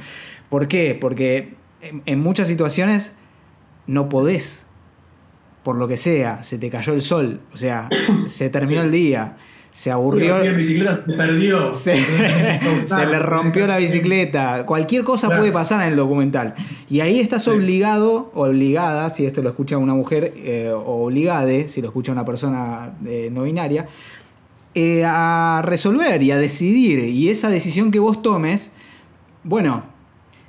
[0.48, 0.96] ¿Por qué?
[0.98, 3.14] Porque en, muchas situaciones
[3.86, 4.66] no podés,
[5.62, 7.88] por lo que sea, se te cayó el sol, o sea,
[8.26, 9.36] se terminó el día
[9.78, 10.42] se aburrió.
[10.42, 11.72] se perdió.
[11.72, 11.94] Se,
[13.06, 14.66] le rompió la bicicleta.
[14.66, 16.54] Cualquier cosa puede pasar en el documental.
[16.90, 21.88] Y ahí estás obligado, obligada, si esto lo escucha una mujer, eh, obligade, si lo
[21.88, 23.86] escucha una persona eh, no binaria,
[24.74, 27.00] eh, a resolver y a decidir.
[27.00, 28.72] Y esa decisión que vos tomes,
[29.44, 29.84] bueno,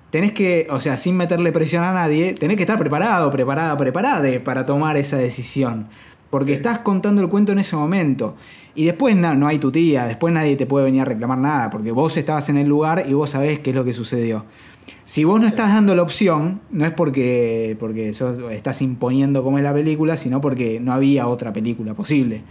[0.09, 4.27] tenés que, o sea, sin meterle presión a nadie, tenés que estar preparado, preparada, preparada
[4.43, 5.87] para tomar esa decisión.
[6.29, 8.35] Porque estás contando el cuento en ese momento.
[8.75, 11.69] Y después no, no, hay tu tía, después nadie te puede venir a reclamar nada,
[11.69, 14.45] porque vos estabas en el lugar y vos sabés qué es lo que sucedió.
[15.05, 19.63] Si vos no estás dando la opción, no es porque, porque estás imponiendo cómo es
[19.63, 22.43] la película, sino porque no había otra película posible.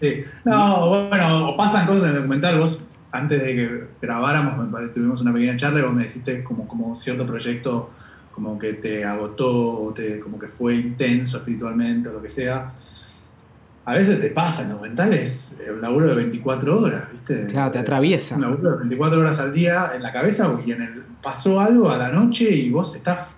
[0.00, 0.24] Sí.
[0.44, 2.58] No, bueno, pasan cosas en el documental.
[2.58, 4.54] Vos, antes de que grabáramos,
[4.94, 7.90] tuvimos una pequeña charla y vos me deciste como, como cierto proyecto
[8.32, 12.72] como que te agotó, o te, como que fue intenso espiritualmente o lo que sea
[13.86, 17.46] a veces te pasa, en documentales, un laburo de 24 horas, ¿viste?
[17.46, 18.34] Claro, te atraviesa.
[18.34, 21.88] Un laburo de 24 horas al día en la cabeza y en el, pasó algo
[21.88, 23.28] a la noche y vos estás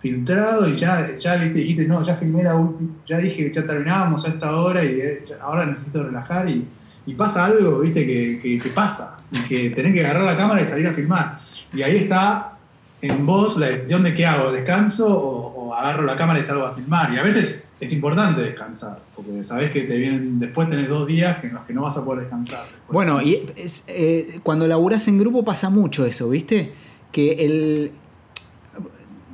[0.00, 4.24] filtrado y ya, ya dijiste, no, ya filmé la última, ya dije que ya terminábamos
[4.24, 6.66] a esta hora y eh, ahora necesito relajar y,
[7.14, 8.06] pasa algo, ¿viste?
[8.06, 11.40] Que, que, pasa y que tenés que agarrar la cámara y salir a filmar.
[11.72, 12.58] Y ahí está
[13.00, 16.66] en vos la decisión de qué hago, descanso o, o agarro la cámara y salgo
[16.66, 17.12] a filmar.
[17.12, 21.42] Y a veces es importante descansar, porque sabes que te vienen, después tenés dos días
[21.44, 22.64] en los que no vas a poder descansar.
[22.88, 23.46] Bueno, y
[23.86, 26.72] eh, cuando laburas en grupo pasa mucho eso, ¿viste?
[27.12, 27.92] Que el.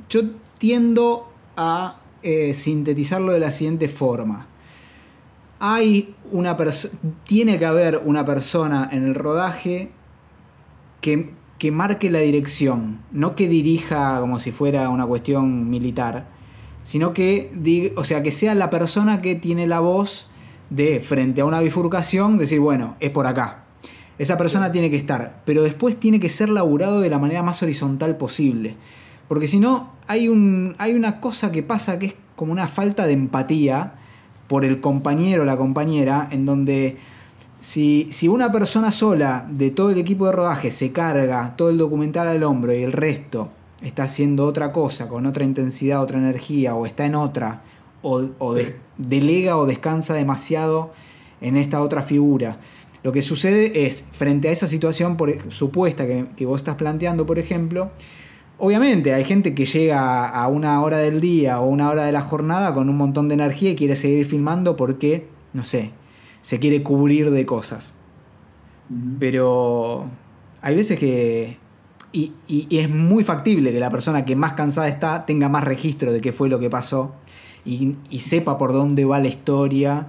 [0.09, 0.21] Yo
[0.59, 4.47] tiendo a eh, sintetizarlo de la siguiente forma.
[5.59, 6.93] Hay una persona.
[7.25, 9.91] Tiene que haber una persona en el rodaje
[11.01, 16.35] que, que marque la dirección, no que dirija como si fuera una cuestión militar
[16.85, 20.29] sino que, o sea, que sea la persona que tiene la voz
[20.69, 23.63] de frente a una bifurcación, decir, bueno, es por acá.
[24.19, 27.63] Esa persona tiene que estar, pero después tiene que ser laburado de la manera más
[27.63, 28.75] horizontal posible.
[29.27, 33.07] Porque si no, hay, un, hay una cosa que pasa que es como una falta
[33.07, 33.95] de empatía
[34.47, 36.97] por el compañero o la compañera, en donde
[37.59, 41.77] si, si, una persona sola de todo el equipo de rodaje se carga todo el
[41.77, 43.49] documental al hombro y el resto
[43.81, 47.61] está haciendo otra cosa, con otra intensidad, otra energía, o está en otra,
[48.01, 48.55] o,
[48.97, 50.91] delega o descansa demasiado
[51.41, 52.59] en esta otra figura.
[53.03, 57.39] Lo que sucede es, frente a esa situación por, supuesta que, vos estás planteando, por
[57.39, 57.91] ejemplo,
[58.57, 62.21] obviamente hay gente que llega a una hora del día o una hora de la
[62.21, 65.91] jornada con un montón de energía y quiere seguir filmando porque, no sé,
[66.41, 67.95] se quiere cubrir de cosas.
[69.19, 70.05] Pero
[70.61, 71.57] hay veces que
[72.15, 72.33] y,
[72.69, 76.31] es muy factible que la persona que más cansada está tenga más registro de qué
[76.31, 77.13] fue lo que pasó
[77.65, 80.07] y, sepa por dónde va la historia.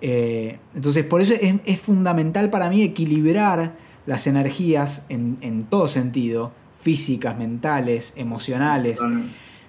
[0.00, 3.74] Eh, entonces, por eso es, fundamental para mí equilibrar
[4.06, 6.52] las energías en, todo sentido,
[6.88, 8.98] físicas, mentales, emocionales,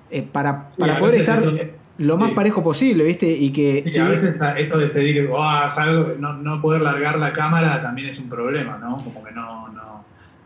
[0.09, 1.41] eh, para, poder estar
[1.97, 3.29] lo más parejo posible, ¿viste?
[3.29, 3.83] Y que...
[3.99, 5.67] a veces eso de decidir, oh,
[6.17, 8.95] no, no poder largar la cámara también es un problema, ¿no?
[9.03, 9.69] Como que no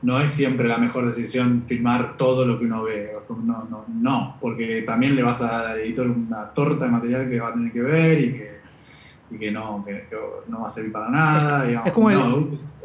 [0.04, 3.12] no es siempre la mejor decisión filmar todo lo que uno ve.
[3.30, 7.30] No, no, no, porque también le vas a dar al editor una torta de material
[7.30, 8.60] que va a tener que ver y que,
[9.32, 10.08] y que, no, que,
[10.50, 11.84] no va a servir para nada.
[11.86, 12.10] Es, como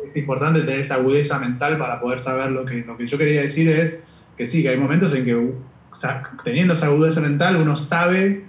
[0.05, 3.43] es importante tener esa agudeza mental para poder saber lo que, lo que yo quería
[3.43, 4.05] decir es
[4.37, 5.53] que sí, que hay momentos en que
[6.45, 8.45] teniendo esa agudeza mental uno sabe,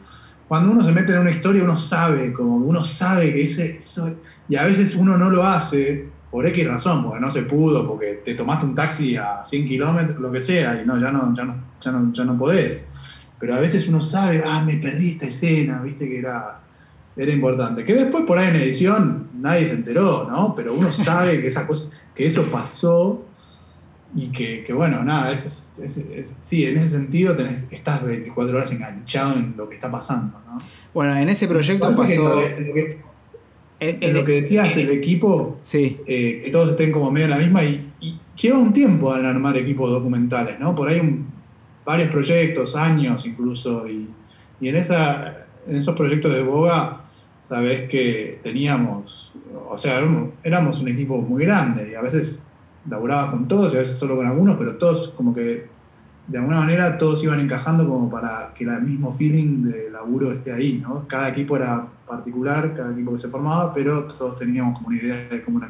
[0.47, 4.15] cuando uno se mete en una historia uno sabe, como uno sabe que ese, eso,
[4.47, 8.21] y a veces uno no lo hace por X razón, porque no se pudo, porque
[8.23, 11.43] te tomaste un taxi a 100 kilómetros, lo que sea, y no ya, no, ya,
[11.43, 12.91] no, ya, no, ya no podés.
[13.39, 16.59] Pero a veces uno sabe, ah, me perdí esta escena, viste que era,
[17.19, 17.83] era importante.
[17.83, 20.55] Que después por ahí en edición nadie se enteró, ¿no?
[20.55, 23.25] Pero uno sabe que, esa cosa, que eso pasó
[24.15, 28.71] y que, que, bueno, nada, es, es, sí, en ese sentido tenés, estás 24 horas
[28.71, 30.39] enganchado en lo que está pasando.
[30.47, 30.57] ¿no?
[30.93, 32.41] Bueno, en ese proyecto pasó...
[33.81, 36.01] En lo que decías del equipo, sí.
[36.05, 37.85] Eh, que todos estén como medio en la misma y,
[38.35, 40.75] lleva un tiempo al armar equipos documentales, ¿no?
[40.75, 41.27] Por ahí un,
[41.85, 44.09] varios proyectos, años incluso, y,
[44.61, 46.98] en, esa, en esos proyectos de Boga,
[47.39, 49.33] sabes que teníamos,
[49.69, 50.01] o sea,
[50.43, 52.47] éramos un equipo muy grande y a veces
[52.87, 55.67] laburabas con todos y a veces solo con algunos, pero todos como que
[56.27, 60.51] de alguna manera todos iban encajando como para que el mismo feeling de laburo esté
[60.51, 61.07] ahí, ¿no?
[61.07, 65.27] Cada equipo era particular, cada equipo que se formaba, pero todos teníamos como una idea
[65.29, 65.61] de cómo,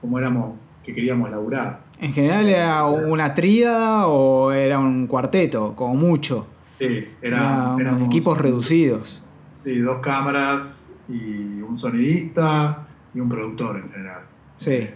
[0.00, 1.80] cómo éramos, que queríamos laburar.
[1.98, 6.46] ¿En general era una tríada o era un cuarteto, como mucho?
[6.78, 9.22] Sí, era, eran equipos reducidos.
[9.54, 14.22] Sí, dos cámaras y un sonidista y un productor en general.
[14.58, 14.88] Sí.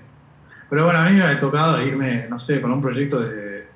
[0.69, 3.67] Pero bueno, a mí me ha tocado irme, no sé, con un proyecto de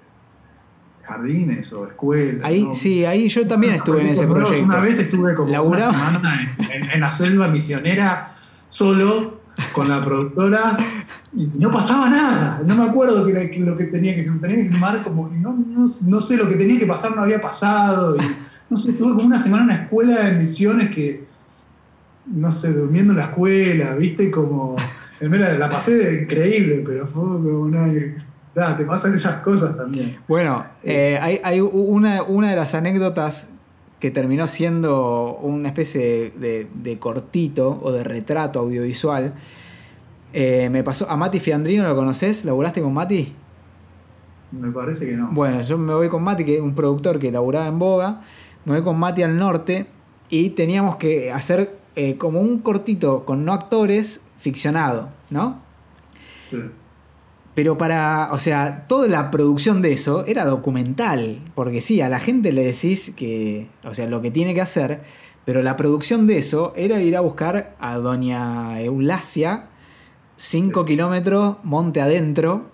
[1.07, 2.45] jardines o escuelas.
[2.45, 4.65] Ahí, Sí, ahí yo también estuve en ese proyecto.
[4.65, 8.35] Una vez estuve como una semana en, la selva misionera
[8.69, 9.41] solo
[9.73, 10.77] con la productora
[11.35, 12.63] y no pasaba nada.
[12.65, 15.55] No me acuerdo que lo que tenía que, tenía que filmar, como no,
[16.03, 18.17] no, sé, lo que tenía que pasar no había pasado.
[18.17, 18.21] Y,
[18.69, 21.26] no sé, estuve como una semana en una escuela de misiones que,
[22.27, 24.77] no sé, durmiendo en la escuela, viste, como...
[25.19, 27.91] La pasé increíble, pero fue como una
[28.77, 30.17] te pasan esas cosas también.
[30.27, 33.51] Bueno, eh, hay, una, de las anécdotas
[34.01, 39.35] que terminó siendo una especie de, cortito o de retrato audiovisual.
[40.33, 42.47] Eh, me pasó a Mati Fiandrino, ¿lo conoces?
[42.47, 43.35] ¿Laburaste con Mati?
[44.53, 45.29] Me parece que no.
[45.33, 48.23] Bueno, yo me voy con Mati, que es un productor que laburaba en Boga.
[48.65, 49.87] Me voy con Mati al norte
[50.31, 55.61] y teníamos que hacer eh, como un cortito con no actores ficcionado, ¿no?
[56.51, 56.59] Sí.
[57.55, 62.21] Pero para, o sea, toda la producción de eso era documental, porque sí, a la
[62.21, 65.01] gente le decís que, o sea, lo que tiene que hacer,
[65.47, 69.69] pero la producción de eso era ir a buscar a doña Eulacia
[70.37, 72.67] 5 kilómetros monte adentro,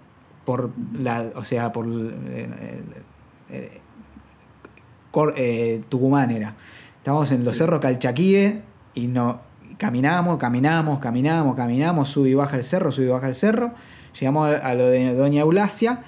[0.45, 2.81] por la, o sea, por eh,
[3.51, 3.81] eh,
[5.37, 6.57] eh, Tucumán era.
[6.99, 8.63] Estábamos en los cerros Calchaquíe
[8.95, 9.41] y no,
[9.79, 13.73] caminamos, caminamos, caminamos, caminamos, sube y baja el cerro, sube y baja el cerro
[14.19, 16.01] Llegamos a lo de Doña Eulacia.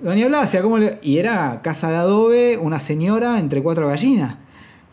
[0.00, 0.98] Doña Eulacia, ¿cómo le...
[1.02, 4.36] Y era casa de adobe, una señora entre cuatro gallinas.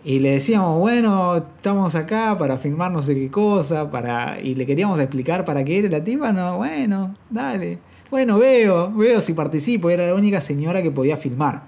[0.03, 4.39] Y le decíamos, bueno, estamos acá para filmar no sé qué cosa, para...
[4.41, 7.79] y le queríamos explicar para qué era la tipa, no, bueno, dale.
[8.09, 11.63] Bueno, veo, veo si participo, era la única señora que podía filmar.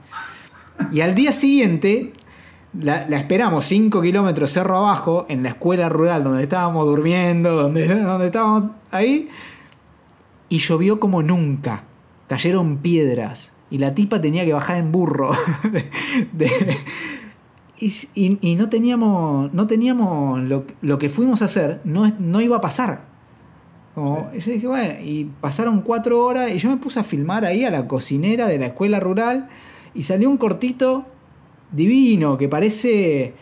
[0.91, 2.11] Y al día siguiente
[2.79, 8.27] la, esperamos 5 kilómetros cerro abajo, en la escuela rural donde estábamos durmiendo, donde, donde
[8.27, 9.29] estábamos ahí
[10.49, 11.83] y llovió como nunca.
[12.27, 15.31] Cayeron piedras y la tipa tenía que bajar en burro.
[17.79, 23.01] y, no teníamos, no teníamos lo, que fuimos a hacer, no, no iba a pasar.
[23.95, 27.65] Como, yo dije, bueno, y pasaron cuatro horas y yo me puse a filmar ahí
[27.65, 29.49] a la cocinera de la escuela rural
[29.93, 31.03] y salió un cortito
[31.73, 33.33] divino que parece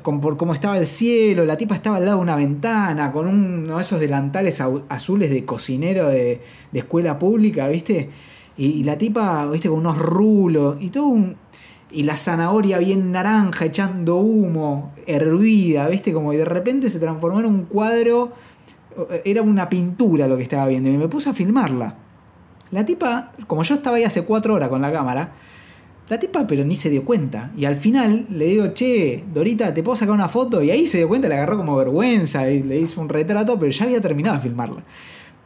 [0.00, 3.76] por cómo estaba el cielo, la tipa estaba al lado de una ventana, con uno
[3.76, 6.40] de esos delantales azules de cocinero de,
[6.72, 8.08] escuela pública, ¿viste?
[8.56, 9.68] Y, la tipa, ¿viste?
[9.68, 11.36] Con unos rulos y todo un...
[11.90, 16.14] Y la zanahoria bien naranja, echando humo, hervida, ¿viste?
[16.14, 18.32] Como y de repente se transformó en un cuadro,
[19.24, 21.96] era una pintura lo que estaba viendo, y me puse a filmarla.
[22.70, 25.32] La tipa, como yo estaba ahí hace cuatro horas con la cámara,
[26.08, 27.52] la tipa pero ni se dio cuenta.
[27.56, 30.62] Y al final le digo, che, Dorita, ¿te puedo sacar una foto?
[30.62, 33.70] Y ahí se dio cuenta, le agarró como vergüenza y le hizo un retrato, pero
[33.70, 34.82] ya había terminado de filmarla.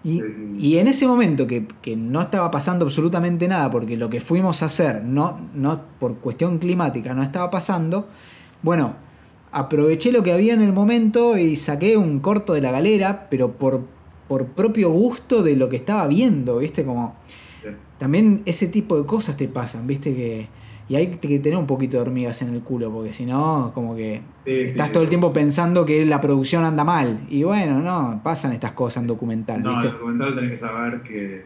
[0.05, 4.67] Y, en ese momento que, no estaba pasando absolutamente nada, porque lo que fuimos a
[4.67, 8.07] hacer, no, no por cuestión climática, no estaba pasando,
[8.63, 8.95] bueno,
[9.51, 13.55] aproveché lo que había en el momento y saqué un corto de la galera, pero
[13.55, 13.85] por,
[14.29, 16.85] por propio gusto de lo que estaba viendo, ¿viste?
[16.85, 17.17] Como
[17.99, 20.49] también ese tipo de cosas te pasan, viste que...
[20.89, 23.97] Y hay que tener un poquito de hormigas en el culo, porque si no, como
[23.97, 27.27] que estás todo el tiempo pensando que la producción anda mal.
[27.29, 29.64] Y bueno, no, pasan estas cosas en documental.
[29.64, 31.45] No, en documental tenés que saber que,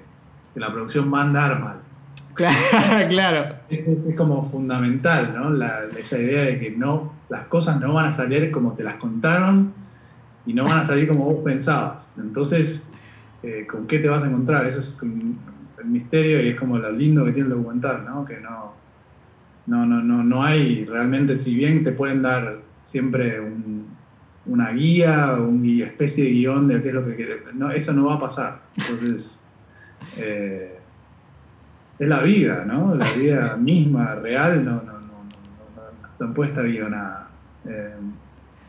[0.56, 1.76] la producción va a andar mal.
[2.34, 3.54] Claro, claro.
[3.68, 5.50] Es, es, como fundamental, ¿no?
[5.50, 8.96] La, esa idea de que no, las cosas no van a salir como te las
[8.96, 9.72] contaron
[10.46, 12.14] y no van a salir como vos pensabas.
[12.18, 12.90] Entonces,
[13.42, 14.66] eh, ¿con qué te vas a encontrar?
[14.66, 15.00] Eso es
[15.82, 18.24] el misterio y es como lo lindo que tiene el documental, ¿no?
[18.24, 18.74] Que no,
[19.66, 23.40] no, no, no, no hay realmente, si bien te pueden dar siempre
[24.46, 28.06] una guía, una especie de guion de qué es lo que quieres, no, eso no
[28.06, 28.62] va a pasar.
[28.76, 29.42] Entonces,
[30.16, 30.78] eh,
[31.98, 32.94] es la vida, ¿no?
[32.94, 37.28] La vida misma, real, no, no, no, no, no puede estar guionada.
[37.66, 37.94] Eh,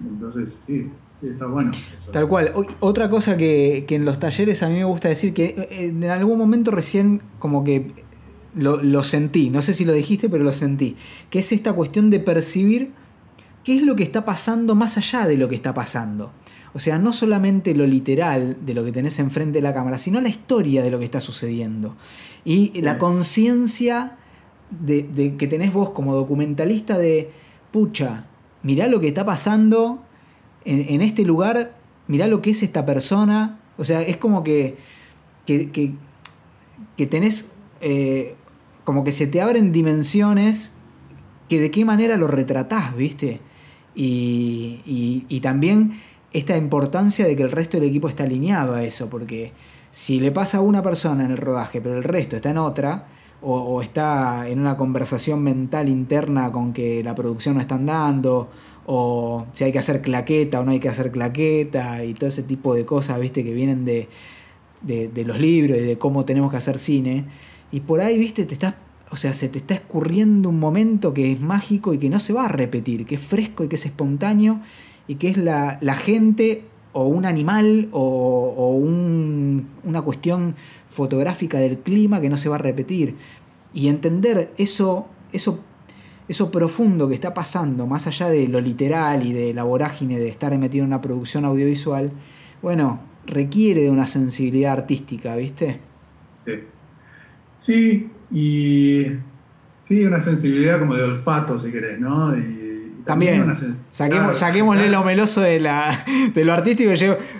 [0.01, 0.91] entonces, sí,
[1.21, 1.71] sí, está bueno.
[2.11, 2.51] Tal cual.
[2.79, 6.03] Otra cosa que, que, en los talleres a mí me gusta decir, que eh, en
[6.05, 7.91] algún momento recién como que
[8.55, 10.95] lo, lo, sentí, no sé si lo dijiste, pero lo sentí,
[11.29, 12.91] que es esta cuestión de percibir
[13.63, 16.31] qué es lo que está pasando más allá de lo que está pasando.
[16.73, 20.21] O sea, no solamente lo literal de lo que tenés enfrente de la cámara, sino
[20.21, 21.95] la historia de lo que está sucediendo.
[22.45, 24.17] Y la conciencia
[24.69, 27.29] de, que tenés vos como documentalista de,
[27.71, 28.25] pucha,
[28.63, 30.01] mirá lo que está pasando
[30.65, 31.75] en, este lugar,
[32.07, 33.59] mirá lo que es esta persona.
[33.77, 34.77] O sea, es como que,
[35.45, 35.71] que,
[36.97, 37.51] que, tenés,
[37.81, 38.35] eh,
[38.83, 40.75] como que se te abren dimensiones
[41.49, 43.41] que de qué manera lo retratás, ¿viste?
[43.93, 45.99] Y, y también
[46.31, 49.51] esta importancia de que el resto del equipo está alineado a eso, porque
[49.91, 53.07] si le pasa a una persona en el rodaje, pero el resto está en otra,
[53.41, 58.49] o, está en una conversación mental interna con que la producción no está dando,
[58.85, 62.43] o si hay que hacer claqueta o no hay que hacer claqueta, y todo ese
[62.43, 64.07] tipo de cosas, viste, que vienen de,
[64.81, 67.25] de, los libros y de cómo tenemos que hacer cine.
[67.71, 68.75] Y por ahí, viste, te estás,
[69.09, 72.33] o sea, se te está escurriendo un momento que es mágico y que no se
[72.33, 74.59] va a repetir, que es fresco y que es espontáneo
[75.07, 76.63] y que es la, gente
[76.93, 78.73] o un animal o,
[79.83, 80.55] una cuestión
[80.89, 83.15] fotográfica del clima que no se va a repetir.
[83.73, 85.59] Y entender eso, eso,
[86.31, 90.29] eso profundo que está pasando, más allá de lo literal y de la vorágine de
[90.29, 92.11] estar metido en una producción audiovisual,
[92.61, 95.79] bueno, requiere de una sensibilidad artística, ¿viste?
[96.45, 96.53] Sí.
[97.55, 99.05] Sí, y
[99.79, 102.33] sí, una sensibilidad como de olfato, si querés, ¿no?
[103.05, 103.51] También,
[103.89, 106.91] saquemos, saquémosle lo meloso de, la, de lo artístico,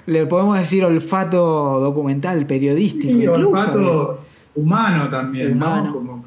[0.05, 3.13] le podemos decir olfato documental, periodístico.
[3.13, 4.19] Sí, olfato
[4.55, 6.23] humano también, ¿no?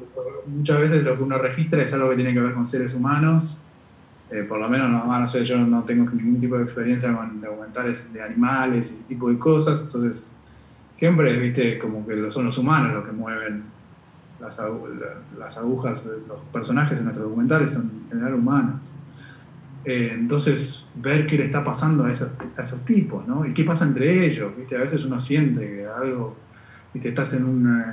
[0.47, 3.61] Muchas veces lo que uno registra es algo que tiene que ver con seres humanos.
[4.31, 7.39] Eh, por lo menos, no, no sé, yo no tengo ningún tipo de experiencia con
[7.39, 10.31] documentales de animales y ese tipo de cosas, entonces
[10.93, 13.63] siempre, viste, como que son los humanos los que mueven
[14.39, 14.59] las,
[15.37, 18.75] las agujas, los personajes en nuestros documentales son en general humanos.
[19.83, 22.31] Eh, entonces, ver qué le está pasando a esos,
[22.85, 23.45] tipos, ¿no?
[23.45, 24.75] Y qué pasa entre ellos, ¿viste?
[24.75, 26.35] A veces uno siente que algo,
[26.95, 27.09] ¿viste?
[27.09, 27.83] Estás en un,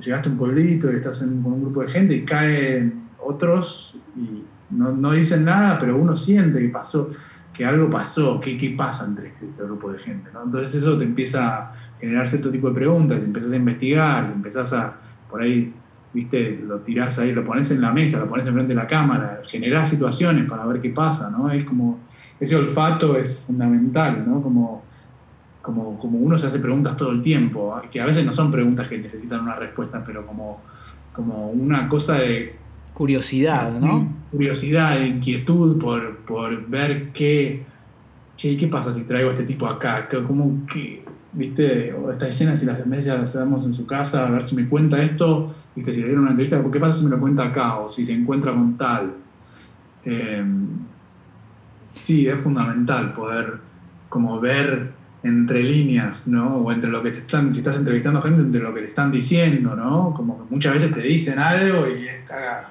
[0.00, 4.44] llegaste a un pueblito y estás con un grupo de gente y caen otros y
[4.70, 7.10] no, dicen nada, pero uno siente que pasó,
[7.52, 10.44] que algo pasó, que qué pasa entre este, grupo de gente, ¿no?
[10.44, 14.32] Entonces eso te empieza a generar cierto tipo de preguntas, te empiezas a investigar, te
[14.32, 14.94] empezás a,
[15.28, 15.74] por ahí,
[16.14, 19.42] viste, lo tirás ahí, lo pones en la mesa, lo pones enfrente de la cámara,
[19.44, 21.50] generás situaciones para ver qué pasa, ¿no?
[21.50, 21.98] Es como,
[22.38, 24.40] ese olfato es fundamental, ¿no?
[24.40, 24.84] Como,
[25.62, 28.88] como, como uno se hace preguntas todo el tiempo, que a veces no son preguntas
[28.88, 30.60] que necesitan una respuesta, pero como,
[31.12, 32.56] como una cosa de...
[32.92, 34.12] Curiosidad, ¿no?
[34.30, 37.64] Curiosidad, inquietud por, por ver qué,
[38.36, 40.08] ¿qué pasa si traigo a este tipo acá?
[40.26, 41.02] ¿Cómo, qué,
[41.32, 41.92] ¿viste?
[41.94, 45.02] O esta escena, si las las hacemos en su casa, a ver si me cuenta
[45.02, 45.92] esto, ¿viste?
[45.92, 47.78] Si le dieron una entrevista, ¿qué pasa si me lo cuenta acá?
[47.78, 49.14] O si se encuentra con tal.
[50.04, 50.66] Em,
[52.02, 53.60] sí, es fundamental poder
[54.08, 56.56] como ver entre líneas, ¿no?
[56.56, 59.12] O entre lo que te están, si estás entrevistando gente, entre lo que te están
[59.12, 60.12] diciendo, ¿no?
[60.14, 62.14] Como que muchas veces te dicen algo y es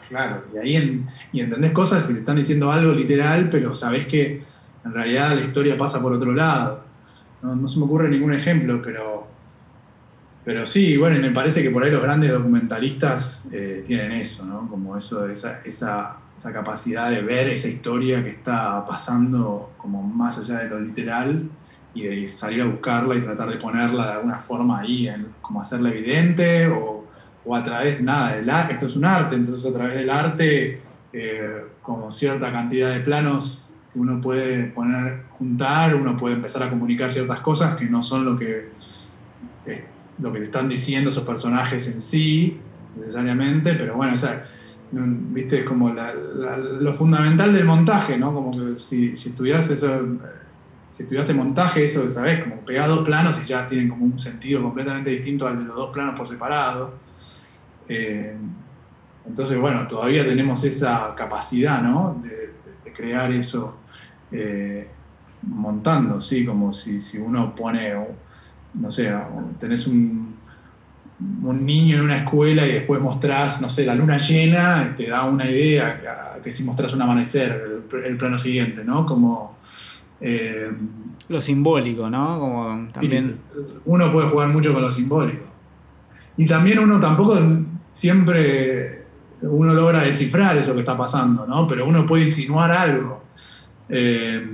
[0.10, 4.44] claro, y ahí y entendés cosas y te están diciendo algo literal, pero sabés que
[4.84, 6.92] en realidad la historia pasa por otro lado
[7.42, 9.28] no, se me ocurre ningún ejemplo, pero,
[10.46, 14.46] pero sí, bueno, y me parece que por ahí los grandes documentalistas eh, tienen eso,
[14.46, 14.68] ¿no?
[14.70, 20.38] Como eso, esa, esa, esa, capacidad de ver esa historia que está pasando como más
[20.38, 21.50] allá de lo literal
[21.94, 25.10] y salir a buscarla y tratar de ponerla de alguna forma ahí,
[25.42, 27.06] como hacerla evidente o,
[27.54, 30.82] a través, nada, del arte, esto es un arte, entonces a través del arte,
[31.12, 37.12] eh, como cierta cantidad de planos uno puede poner, juntar, uno puede empezar a comunicar
[37.12, 38.70] ciertas cosas que no son lo que,
[39.66, 39.84] eh,
[40.20, 42.58] lo que te están diciendo esos personajes en sí,
[42.98, 44.48] necesariamente, pero bueno, o sea,
[44.92, 48.34] viste, como lo fundamental del montaje, ¿no?
[48.34, 50.20] Como que si, si estudias eso,
[50.92, 52.44] si estudiaste montaje, eso, ¿sabes?
[52.44, 55.76] Como pegás dos planos y ya tienen como un sentido completamente distinto al de los
[55.76, 56.94] dos planos por separado.
[57.88, 58.36] Eh,
[59.26, 62.20] entonces, bueno, todavía tenemos esa capacidad, ¿no?
[62.22, 63.78] De, de crear eso
[64.32, 64.88] eh,
[65.44, 66.46] montando, ¿sí?
[66.46, 67.94] Como si, si, uno pone,
[68.76, 69.14] no sé,
[69.60, 70.36] tenés un,
[71.44, 75.26] un, niño en una escuela y después mostrás, no sé, la luna llena, te da
[75.26, 79.06] una idea que si mostrás un amanecer, el, plano siguiente, ¿no?
[79.06, 79.58] Como...
[80.22, 80.72] Eh,
[81.30, 82.40] lo simbólico, ¿no?
[82.40, 83.40] Como también...
[83.86, 85.46] Uno puede jugar mucho con lo simbólico.
[86.38, 87.38] Y también uno tampoco
[87.92, 89.02] siempre
[89.42, 91.68] uno logra descifrar eso que está pasando, ¿no?
[91.68, 93.24] Pero uno puede insinuar algo.
[93.90, 94.48] Eh,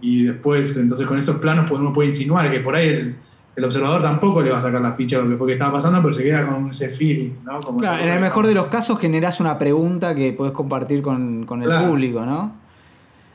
[0.00, 3.16] y después, entonces con esos planos pues, uno puede insinuar que por ahí el,
[3.56, 5.72] el, observador tampoco le va a sacar la ficha de lo que fue que estaba
[5.72, 7.60] pasando, pero se queda con ese feeling, ¿no?
[7.78, 11.62] claro, en el mejor de los casos generás una pregunta que podés compartir con, con
[11.62, 12.52] el público, ¿no?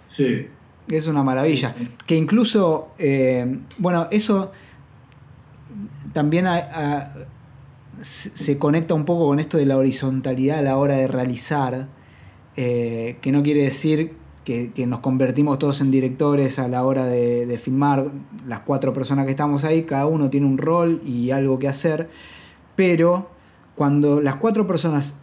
[0.05, 0.47] Sí.
[0.89, 1.75] Es una maravilla.
[2.05, 4.51] Que incluso, eh, bueno, eso
[6.13, 6.47] también
[8.01, 11.87] se conecta un poco con esto de la horizontalidad a la hora de realizar,
[12.55, 14.13] eh, que no quiere decir
[14.43, 18.07] que, nos convertimos todos en directores a la hora de, filmar,
[18.47, 22.09] las cuatro personas que estamos ahí, cada uno tiene un rol y algo que hacer,
[22.75, 23.29] pero
[23.75, 25.19] cuando las cuatro personas,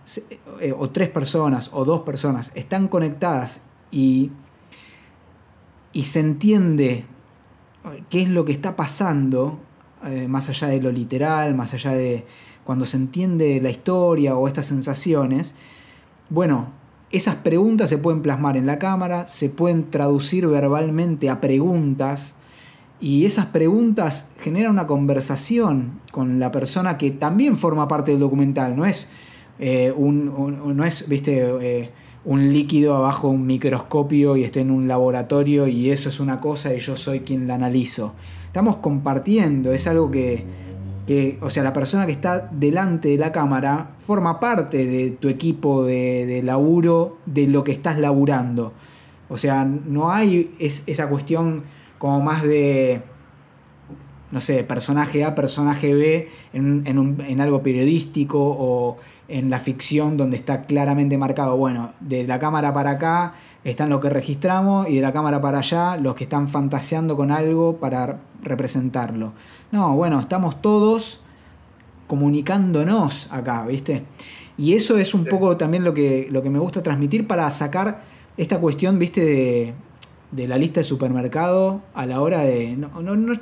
[0.61, 4.31] eh, o tres personas, o dos personas, están conectadas y,
[5.97, 7.07] y se entiende
[8.11, 9.59] qué es lo que está pasando,
[10.05, 12.26] eh, más allá de lo literal, más allá de
[12.64, 15.55] cuando se entiende la historia o estas sensaciones,
[16.28, 16.68] bueno,
[17.11, 22.34] esas preguntas se pueden plasmar en la cámara, se pueden traducir verbalmente a preguntas
[23.01, 28.76] y esas preguntas generan una conversación con la persona que también forma parte del documental,
[28.76, 29.09] no es,
[29.59, 31.90] eh, un, no es viste, eh,
[32.27, 36.74] un líquido abajo un microscopio y estoy en un laboratorio y eso es una cosa
[36.74, 38.12] y yo soy quien la analizo.
[38.47, 40.45] Estamos compartiendo, es algo que
[41.07, 45.29] que, o sea, la persona que está delante de la cámara forma parte de tu
[45.29, 48.72] equipo de, laburo, de lo que estás laburando.
[49.29, 51.62] O sea, no hay esa cuestión
[51.99, 53.03] como más de,
[54.33, 58.99] no sé, personaje A, personaje B en, algo periodístico o
[59.29, 64.01] en la ficción donde está claramente marcado, bueno, de la cámara para acá están los
[64.01, 68.20] que registramos y de la cámara para allá los que están fantaseando con algo para
[68.43, 69.33] representarlo.
[69.72, 71.20] No, bueno, estamos todos
[72.07, 74.05] comunicándonos acá, ¿viste?
[74.57, 78.05] Y eso es un poco también lo que, lo que me gusta transmitir para sacar
[78.37, 79.74] esta cuestión, ¿viste?
[80.31, 82.77] De, la lista de supermercado a la hora de...
[82.77, 83.35] No, no,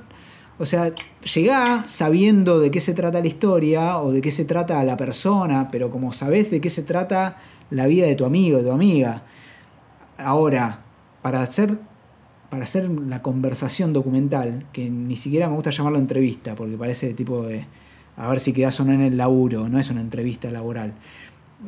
[0.59, 0.93] o sea,
[1.35, 5.69] llegá sabiendo de qué se trata la historia o de qué se trata la persona,
[5.71, 7.39] pero como sabés de qué se trata
[7.71, 9.23] la vida de tu amigo, de tu amiga.
[10.19, 10.81] Ahora,
[11.23, 11.79] para hacer
[12.51, 17.43] para hacer la conversación documental, que ni siquiera me gusta llamarlo entrevista, porque parece tipo
[17.43, 17.67] de
[18.17, 20.93] a ver si quedas o no en el laburo, no es una entrevista laboral.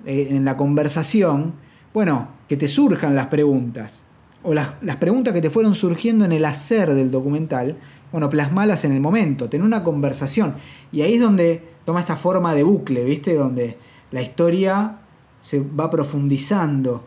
[0.05, 1.55] Eh, en la conversación,
[1.93, 4.07] bueno, que te surjan las preguntas,
[4.43, 4.69] o las,
[5.01, 7.77] preguntas que te fueron surgiendo en el hacer del documental,
[8.17, 10.55] bueno, plasmalas en el momento, tener una conversación.
[10.91, 13.35] Y ahí es donde toma esta forma de bucle, ¿viste?
[13.35, 13.77] Donde
[14.11, 15.01] la historia
[15.43, 17.05] se va profundizando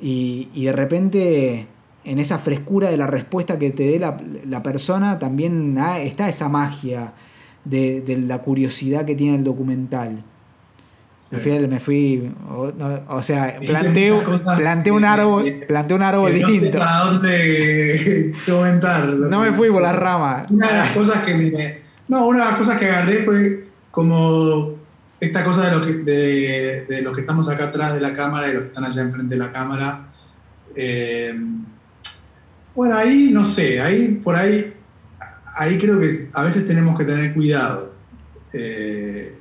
[0.00, 1.66] y, y de repente
[2.04, 7.12] en esa frescura de la respuesta que te dé la, persona, también está esa magia
[7.64, 10.22] de, la curiosidad que tiene el documental.
[11.32, 12.30] Al final me fui,
[13.08, 14.22] o, sea, planteo,
[14.94, 16.78] un árbol, planteo un árbol distinto.
[16.84, 19.08] No dónde comentar.
[19.08, 20.48] No me fui por las ramas.
[20.50, 24.76] Una de las cosas que me, no, una de las cosas que agarré fue como
[25.18, 28.52] esta cosa de los que, de, de que estamos acá atrás de la cámara y
[28.52, 30.06] los que están allá enfrente de la cámara.
[30.76, 31.34] Eh,
[32.74, 34.74] bueno, ahí no sé, ahí por ahí,
[35.56, 37.94] ahí creo que a veces tenemos que tener cuidado.
[38.52, 39.34] Eh,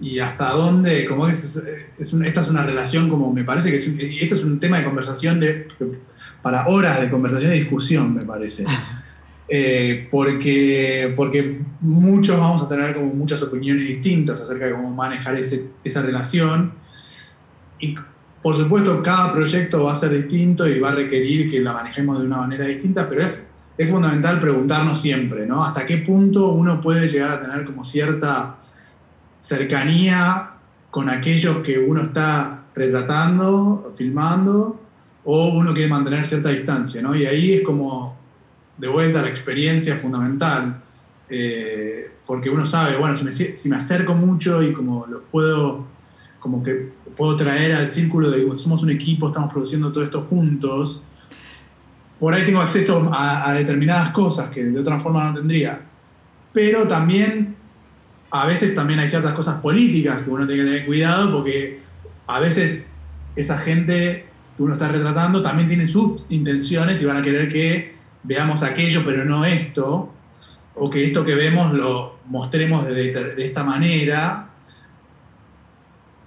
[0.00, 1.56] y hasta dónde, como es,
[1.98, 3.86] es esta es una relación como me parece que es
[4.22, 5.68] esto es un tema de conversación de,
[6.42, 8.64] para horas de conversación y discusión, me parece.
[9.52, 15.34] Eh, porque, porque muchos vamos a tener como muchas opiniones distintas acerca de cómo manejar
[15.34, 16.70] ese, esa relación.
[17.80, 17.96] Y
[18.40, 22.20] por supuesto, cada proyecto va a ser distinto y va a requerir que la manejemos
[22.20, 23.42] de una manera distinta, pero es,
[23.76, 25.64] es fundamental preguntarnos siempre, ¿no?
[25.64, 28.59] Hasta qué punto uno puede llegar a tener como cierta
[29.40, 30.50] cercanía
[30.90, 34.80] con aquellos que uno está retratando, filmando,
[35.24, 37.14] o uno quiere mantener cierta distancia, ¿no?
[37.14, 38.16] Y ahí es como,
[38.78, 40.80] de vuelta, la experiencia fundamental,
[41.28, 45.88] eh, porque uno sabe, bueno, si me, acerco mucho y como lo puedo
[46.38, 51.04] como que puedo traer al círculo de somos un equipo, estamos produciendo todo esto juntos,
[52.18, 55.80] por ahí tengo acceso a, determinadas cosas que de otra forma no tendría.
[56.52, 57.56] Pero también,
[58.30, 61.80] a veces también hay ciertas cosas políticas que uno tiene que tener cuidado porque
[62.26, 62.90] a veces
[63.36, 64.26] esa gente
[64.56, 69.02] que uno está retratando también tiene sus intenciones y van a querer que veamos aquello
[69.04, 70.12] pero no esto,
[70.74, 74.48] o que esto que vemos lo mostremos de, esta manera,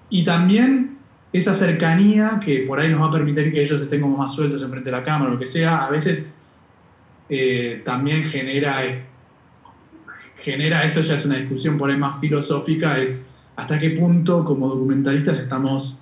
[0.10, 0.98] y también
[1.32, 4.62] esa cercanía que por ahí nos va a permitir que ellos estén como más sueltos
[4.62, 6.38] enfrente de la cámara lo que sea, a veces
[7.30, 8.82] eh, también genera,
[10.44, 13.26] genera, esto ya es una discusión por ahí más filosófica, es
[13.56, 16.00] hasta qué punto como documentalistas estamos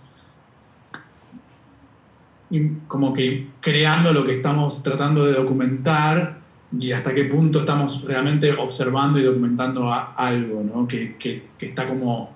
[2.88, 6.40] como que creando lo que estamos tratando de documentar
[6.78, 10.88] y hasta qué punto estamos realmente observando y documentando algo, ¿no?
[10.88, 12.36] que, que, está como,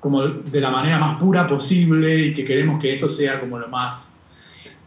[0.00, 3.68] como de la manera más pura posible y que queremos que eso sea como lo
[3.68, 4.09] más...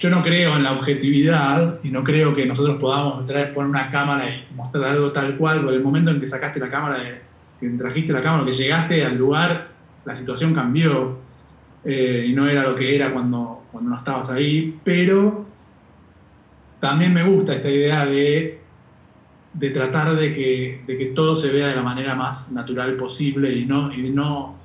[0.04, 3.90] Yo no creo en la objetividad y no creo que nosotros podamos traer, poner una
[3.90, 7.22] cámara y mostrar algo tal cual, porque el momento en que sacaste la cámara,
[7.58, 9.70] que trajiste la cámara, que llegaste al lugar,
[10.04, 11.20] la situación cambió
[11.86, 15.46] eh, y no era lo que era cuando, cuando no estabas ahí, pero
[16.82, 18.60] también me gusta esta idea de,
[19.54, 23.54] de tratar de que, de que, todo se vea de la manera más natural posible
[23.54, 24.58] y no, y no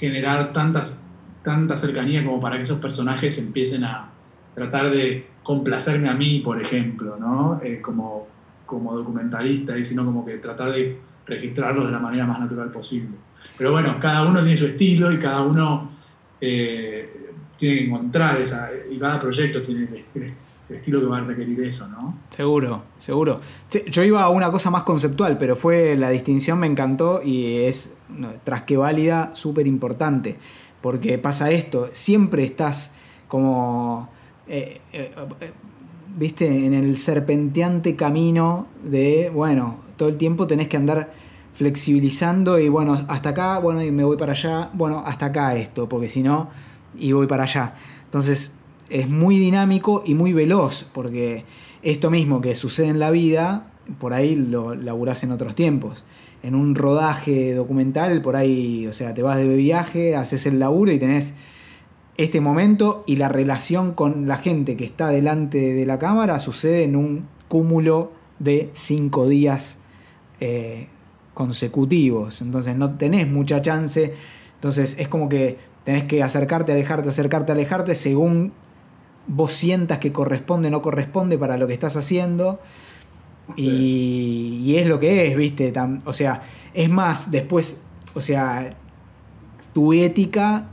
[0.00, 0.98] generar tantas,
[1.44, 4.10] tanta cercanía como para que esos personajes empiecen a
[4.54, 7.60] tratar de complacerme a mí, por ejemplo, ¿no?
[7.62, 8.26] Eh, como,
[8.66, 13.16] como documentalista, y sino como que tratar de registrarlos de la manera más natural posible.
[13.56, 15.90] Pero bueno, cada uno tiene su estilo y cada uno
[16.40, 20.34] eh, tiene que encontrar esa, y cada proyecto tiene el,
[20.68, 22.16] estilo que va a requerir eso, ¿no?
[22.30, 23.38] Seguro, seguro.
[23.88, 27.96] Yo iba a una cosa más conceptual, pero fue la distinción me encantó y es,
[28.44, 30.38] tras que válida, súper importante,
[30.80, 32.94] porque pasa esto, siempre estás
[33.26, 34.10] como,
[34.50, 35.12] eh, eh,
[36.16, 41.12] viste, en el serpenteante camino de, bueno, todo el tiempo tenés que andar
[41.54, 45.88] flexibilizando y bueno, hasta acá, bueno, y me voy para allá, bueno, hasta acá esto,
[45.88, 46.48] porque si no,
[46.98, 47.74] y voy para allá.
[48.04, 48.52] Entonces
[48.88, 51.44] es muy dinámico y muy veloz, porque
[51.82, 53.70] esto mismo que sucede en la vida,
[54.00, 56.04] por ahí lo laburás en otros tiempos.
[56.42, 60.90] En un rodaje documental, por ahí, o sea, te vas de viaje, haces el laburo
[60.90, 61.34] y tenés
[62.24, 66.84] este momento y la relación con la gente que está delante de la cámara sucede
[66.84, 69.78] en un cúmulo de cinco días
[70.40, 70.88] eh,
[71.34, 74.14] consecutivos, entonces no tenés mucha chance,
[74.54, 78.52] entonces es como que tenés que acercarte, alejarte, acercarte, alejarte según
[79.26, 82.60] vos sientas que corresponde o no corresponde para lo que estás haciendo.
[83.56, 85.72] Y, es lo que es, ¿viste?
[86.04, 86.42] o sea,
[86.72, 87.82] es más, después,
[88.14, 88.70] o sea,
[89.72, 90.68] tu ética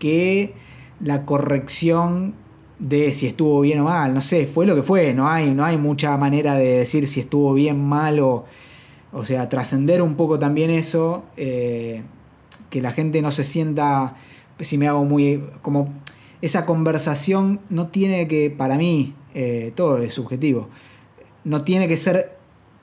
[0.00, 0.54] que
[1.00, 2.34] la corrección
[2.78, 5.64] de si estuvo bien o mal, no sé, fue lo que fue, no hay, no
[5.64, 8.44] hay mucha manera de decir si estuvo bien, mal o
[9.16, 12.02] o sea, trascender un poco también eso, eh,
[12.68, 14.16] que la gente no se sienta,
[14.60, 15.90] si me hago muy, como
[16.42, 20.68] esa conversación no tiene que, para mí, eh, todo es subjetivo,
[21.44, 22.35] no tiene que ser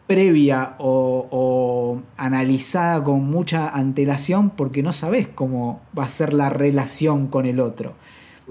[0.07, 7.27] previa o, analizada con mucha antelación porque no sabes cómo va a ser la relación
[7.27, 7.93] con el otro.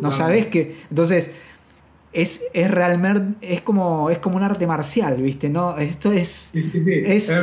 [0.01, 0.83] No sabes que.
[0.89, 1.33] Entonces,
[2.13, 5.49] es, es realmente, es como, es como un arte marcial, ¿viste?
[5.49, 5.77] ¿No?
[5.77, 6.53] Esto es,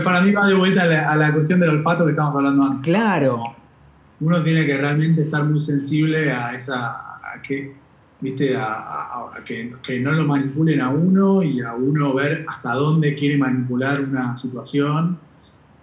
[0.04, 2.84] Para mí va de vuelta a la, cuestión del olfato que estamos hablando antes.
[2.84, 3.56] Claro.
[4.20, 7.74] Uno tiene que realmente estar muy sensible a esa, a que,
[8.22, 8.56] ¿viste?
[8.58, 14.02] A, que, no lo manipulen a uno y a uno ver hasta dónde quiere manipular
[14.02, 15.18] una situación.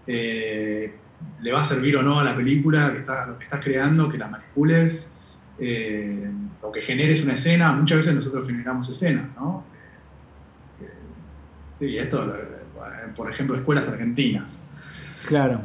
[0.06, 0.94] Eh,
[1.40, 4.08] le va a servir o no a la película que, está, lo que estás creando,
[4.08, 5.12] que la manipules.
[5.58, 6.30] Eh,
[6.60, 9.64] o que generes una escena, muchas veces nosotros generamos escenas, ¿no?
[10.82, 10.90] Eh,
[11.78, 12.34] sí, esto,
[13.14, 14.58] por ejemplo, escuelas argentinas.
[15.26, 15.60] Claro.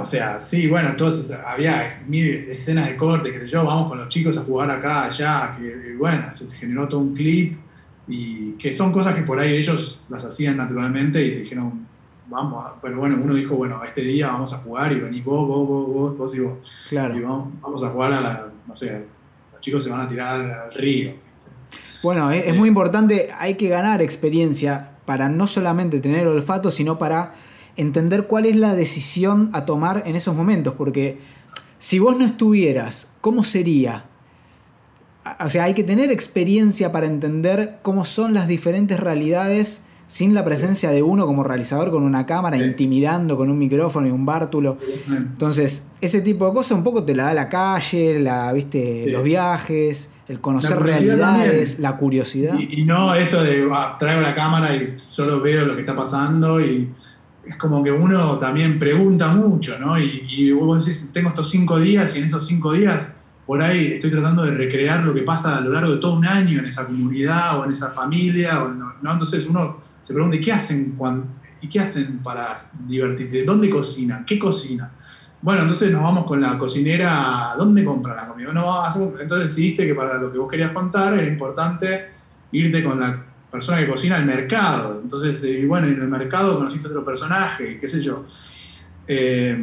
[0.00, 3.98] o sea, sí, bueno, entonces había mil escenas de corte, qué sé yo, vamos con
[3.98, 7.58] los chicos a jugar acá, allá, que bueno, se generó todo un clip
[8.06, 11.86] y que son cosas que por ahí ellos las hacían naturalmente y dijeron,
[12.28, 15.68] vamos, pero bueno, uno dijo, bueno, este día vamos a jugar y venís vos, vos,
[15.68, 16.58] vos, vos, vos y vos.
[16.88, 17.16] Claro.
[17.16, 19.04] Y vamos, vamos a jugar a la, no sé,
[19.60, 21.12] chicos se van a tirar al río.
[22.02, 27.34] Bueno, es, muy importante, hay que ganar experiencia para no solamente tener olfato, sino para
[27.76, 31.18] entender cuál es la decisión a tomar en esos momentos, porque
[31.78, 34.04] si vos no estuvieras, ¿cómo sería?
[35.40, 40.44] O sea, hay que tener experiencia para entender cómo son las diferentes realidades sin la
[40.44, 44.76] presencia de uno como realizador con una cámara, intimidando con un micrófono y un bártulo.
[45.08, 49.06] Entonces, ese tipo de cosas un poco te la da la calle, la, ¿viste?
[49.08, 52.58] los viajes, el conocer realidades, la curiosidad.
[52.58, 56.60] Y, no eso de ah, traigo la cámara y solo veo lo que está pasando
[56.60, 56.88] y
[57.46, 59.98] es como que uno también pregunta mucho, ¿no?
[59.98, 63.14] Y, y vos decís, tengo estos cinco días y en esos cinco días
[63.46, 66.26] por ahí estoy tratando de recrear lo que pasa a lo largo de todo un
[66.26, 69.12] año en esa comunidad o en esa familia, o no, ¿no?
[69.12, 71.26] entonces uno se pregunta, ¿qué hacen, cuando,
[71.60, 73.44] ¿y qué hacen para divertirse?
[73.44, 74.24] ¿Dónde cocinan?
[74.24, 74.90] ¿Qué cocina?
[75.40, 78.52] Bueno, entonces nos vamos con la cocinera, ¿dónde compra la comida?
[78.52, 78.86] No,
[79.20, 82.08] entonces decidiste que para lo que vos querías contar era importante
[82.52, 83.18] irte con la
[83.54, 85.00] persona que cocina al mercado.
[85.00, 88.24] Entonces, eh, bueno, en el mercado conociste otro personaje, qué sé yo.
[89.06, 89.56] Eh,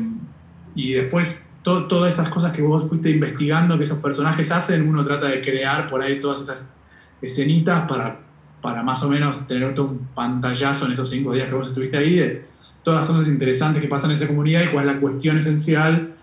[0.75, 5.27] y después todas esas cosas que vos fuiste investigando que esos personajes hacen, uno trata
[5.27, 6.59] de crear por ahí todas esas
[7.21, 8.17] escenitas para,
[8.61, 12.15] para más o menos tener un pantallazo en esos cinco días que vos estuviste ahí
[12.15, 12.45] de
[12.83, 16.15] todas las cosas interesantes que pasan en esa comunidad y cuál es la cuestión esencial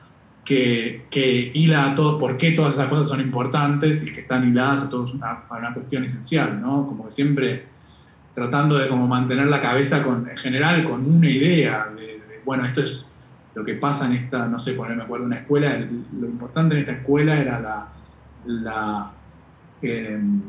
[0.48, 4.48] que, que hila a todo, por qué todas esas cosas son importantes y que están
[4.48, 6.86] hiladas a, todos una, una cuestión esencial, ¿no?
[6.86, 7.64] Como que siempre
[8.34, 13.06] tratando de como mantener la cabeza en general con una idea de bueno, esto es
[13.54, 15.78] lo que pasa en esta, no sé, poner, me acuerdo, una escuela,
[16.18, 17.88] lo importante en esta escuela era
[18.46, 19.10] la,
[19.82, 20.40] em,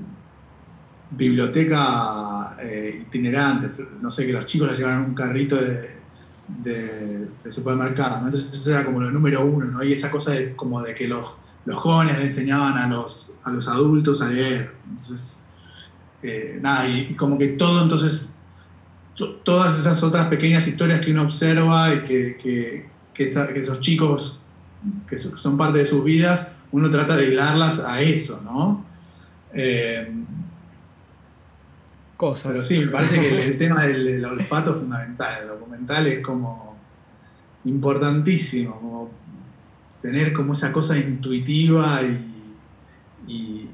[1.11, 5.98] biblioteca eh, itinerante, no sé, que los chicos la llevaban un carrito de,
[6.63, 9.83] de, supermercado, entonces eso era como lo número uno, ¿no?
[9.83, 11.25] Y esa cosa de, como de que los,
[11.65, 15.39] los jóvenes le enseñaban a los, a los adultos a leer, entonces,
[16.21, 18.29] eh, nada, y como que todo entonces
[19.43, 24.39] todas esas otras pequeñas historias que uno observa y que, esos chicos
[25.09, 28.85] que son parte de sus vidas, uno trata de hilarlas a eso, ¿no?
[29.53, 30.09] Eh,
[32.19, 32.51] Cosas.
[32.51, 35.41] Pero sí, me parece que el, tema del, olfato es fundamental.
[35.41, 36.75] El documental es como
[37.63, 39.09] importantísimo, como
[40.01, 42.01] tener como esa cosa intuitiva
[43.25, 43.69] y,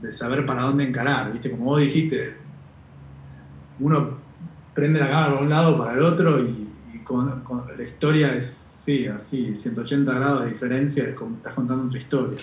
[0.00, 1.50] de saber para dónde encarar, ¿viste?
[1.50, 2.36] Como vos dijiste,
[3.78, 4.20] uno
[4.72, 6.70] prende la cámara para un lado, para el otro, y,
[7.04, 7.42] con,
[7.76, 12.38] la historia es, sí, así, 180 grados de diferencia, es como estás contando otra historia.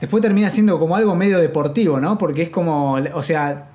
[0.00, 2.18] Después termina siendo como algo medio deportivo, ¿no?
[2.18, 3.70] Porque es como, o sea,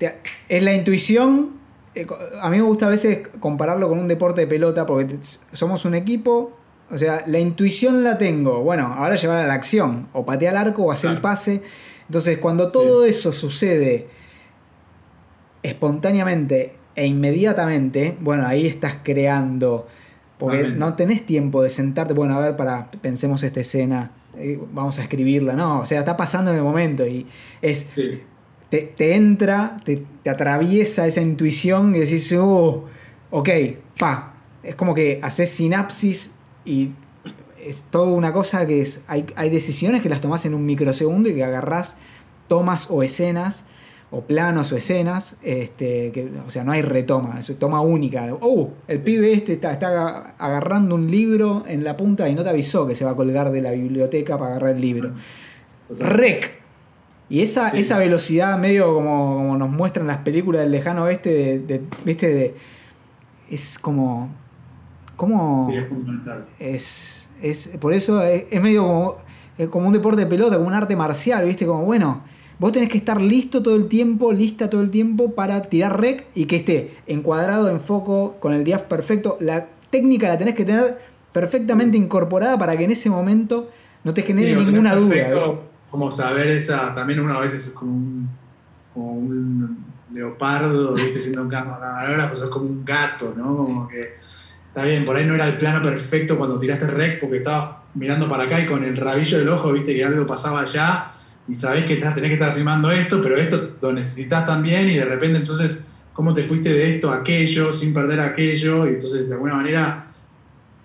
[0.47, 1.51] es la intuición.
[1.95, 2.07] Eh,
[2.41, 5.17] a mí me gusta a veces compararlo con un deporte de pelota, porque
[5.51, 6.53] somos un equipo,
[6.89, 8.63] o sea, la intuición la tengo.
[8.63, 11.61] Bueno, ahora llevar a la acción, o patear al arco, o hacer el pase.
[12.07, 14.07] Entonces, cuando todo eso sucede
[15.61, 19.87] espontáneamente e inmediatamente, bueno, ahí estás creando,
[20.37, 24.99] porque no tenés tiempo de sentarte, bueno, a ver, para, pensemos esta escena, eh, vamos
[24.99, 27.27] a escribirla, no, o sea, está pasando en el momento y
[27.61, 27.89] es,
[28.69, 32.83] te, entra, te, atraviesa esa intuición y decís, uh,
[33.31, 33.49] ok,
[33.97, 36.91] pa, es como que haces sinapsis y
[37.63, 41.29] es toda una cosa que es, hay, hay decisiones que las tomás en un microsegundo
[41.29, 41.97] y que agarrás
[42.47, 43.65] tomas o escenas
[44.15, 48.27] o planos o escenas, este, que, o sea, no hay retoma, es toma única.
[48.41, 52.51] Oh, el pibe este está, está, agarrando un libro en la punta y no te
[52.51, 55.13] avisó que se va a colgar de la biblioteca para agarrar el libro.
[55.97, 56.59] Rec.
[57.27, 61.81] Y esa, esa velocidad medio como, como, nos muestran las películas del lejano oeste, de,
[62.05, 62.27] ¿viste?
[62.31, 62.53] De,
[63.49, 64.29] es como...
[65.15, 65.71] como
[66.59, 70.75] es, es, por eso es, es medio como, como un deporte de pelota, como un
[70.75, 71.65] arte marcial, ¿viste?
[71.65, 72.21] Como, bueno
[72.63, 76.27] Vos tenés que estar listo todo el tiempo, lista todo el tiempo para tirar rec
[76.33, 79.35] y que esté encuadrado, en foco, con el diaf perfecto.
[79.41, 80.97] La técnica la tenés que tener
[81.33, 83.69] perfectamente incorporada para que en ese momento
[84.05, 85.59] no te genere ninguna duda.
[85.91, 88.29] Como saber esa, también uno a veces es como un,
[88.93, 91.19] como un leopardo, ¿viste?
[91.19, 93.57] siendo un camarógrafo, es como un gato, ¿no?
[93.57, 94.13] Como que
[94.69, 98.29] está bien, por ahí no era el plano perfecto cuando tiraste rec porque estabas mirando
[98.29, 101.09] para acá y con el rabillo del ojo, viste que algo pasaba allá
[101.47, 105.05] y sabés que tenés que estar filmando esto, pero esto lo necesitas también y de
[105.05, 105.83] repente entonces,
[106.13, 108.85] ¿cómo te fuiste de esto a aquello sin perder aquello?
[108.85, 110.05] Y entonces de alguna manera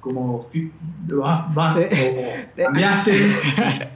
[0.00, 0.48] como
[1.08, 3.12] vas, vas o cambiaste,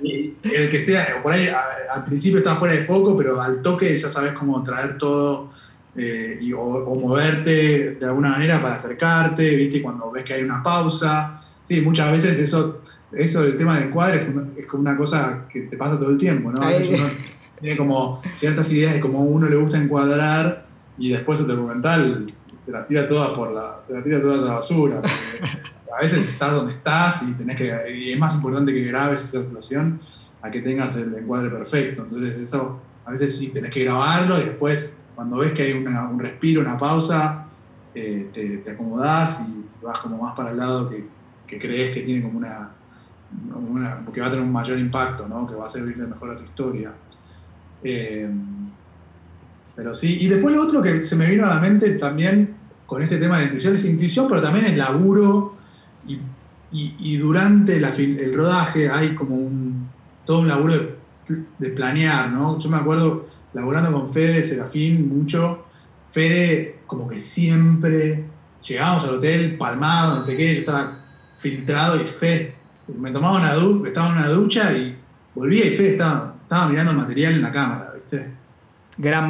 [0.02, 3.96] y el que sea, por ahí al principio estaba fuera de foco, pero al toque
[3.96, 5.50] ya sabes cómo traer todo
[5.96, 9.82] eh, y, o, moverte de alguna manera para acercarte, ¿viste?
[9.82, 11.40] Cuando ves que hay una pausa.
[11.64, 12.82] Sí, muchas veces eso
[13.12, 16.50] eso del tema del encuadre es como una cosa que te pasa todo el tiempo,
[16.50, 16.60] ¿no?
[16.60, 17.06] uno
[17.60, 20.66] tiene como ciertas ideas de cómo a uno le gusta encuadrar
[20.98, 22.26] y después el documental
[22.66, 25.00] te la tira toda por la, te la tira toda a la basura.
[25.96, 29.40] A veces estás donde estás y tenés que, y es más importante que grabes esa
[29.40, 30.00] actuación
[30.40, 32.02] a que tengas el encuadre perfecto.
[32.02, 36.18] Entonces eso, a veces sí tenés que grabarlo y después cuando ves que hay un
[36.18, 37.46] respiro, una pausa,
[37.94, 41.04] eh, te, te acomodás y vas como más para el lado que,
[41.46, 42.70] que crees que tiene como una,
[44.04, 45.46] porque va a tener un mayor impacto, ¿no?
[45.46, 46.92] que va a servirle mejor a tu historia.
[47.82, 48.28] Eh,
[49.74, 52.54] pero sí, y después lo otro que se me vino a la mente también
[52.86, 55.56] con este tema de la intuición es intuición, pero también es laburo
[56.06, 56.18] y,
[56.70, 59.88] y, durante el rodaje hay como un,
[60.26, 60.74] todo un laburo
[61.58, 62.58] de, planear, ¿no?
[62.58, 65.66] Yo me acuerdo laburando con Fede, Serafín, mucho,
[66.10, 68.24] Fede como que siempre
[68.66, 70.92] llegábamos al hotel palmado, no sé qué, yo estaba
[71.38, 72.61] filtrado y Fede
[72.98, 74.96] me tomaba una ducha, estaba en una ducha y
[75.34, 78.26] volvía y Fede estaba, estaba mirando el material en la cámara, ¿viste?
[78.98, 79.28] Gran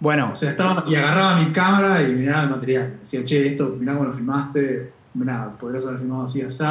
[0.00, 0.30] Bueno.
[0.32, 2.94] O sea, estaba, y agarraba mi cámara y miraba el material.
[3.00, 6.64] Decía, che, esto, mirá cómo lo filmaste, mirá, podrías haber filmado así, así.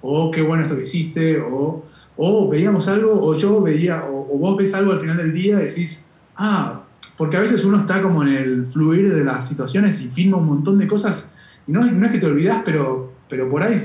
[0.00, 1.84] o qué bueno esto que hiciste, o,
[2.16, 5.66] o veíamos algo, o yo veía, o, vos ves algo al final del día y
[5.66, 6.06] decís,
[6.36, 6.80] ah,
[7.16, 10.46] porque a veces uno está como en el fluir de las situaciones y filma un
[10.46, 11.30] montón de cosas,
[11.66, 13.80] y no, no es que te olvidas, pero, pero por ahí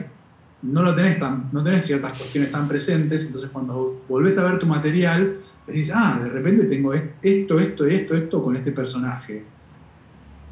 [0.61, 4.59] no lo tenés tan, no tenés ciertas cuestiones tan presentes, entonces cuando volvés a ver
[4.59, 9.43] tu material, decís, ah, de repente tengo esto, esto, esto, esto con este personaje.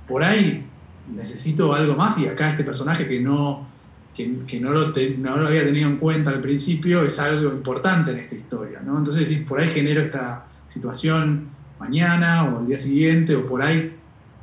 [0.07, 0.65] Por ahí
[1.13, 3.67] necesito algo más y acá este personaje que no,
[4.15, 8.19] que, no, lo no, lo había tenido en cuenta al principio es algo importante en
[8.19, 8.81] esta historia.
[8.85, 8.97] ¿no?
[8.97, 11.49] Entonces decís, por ahí genero esta situación
[11.79, 13.96] mañana o el día siguiente o por ahí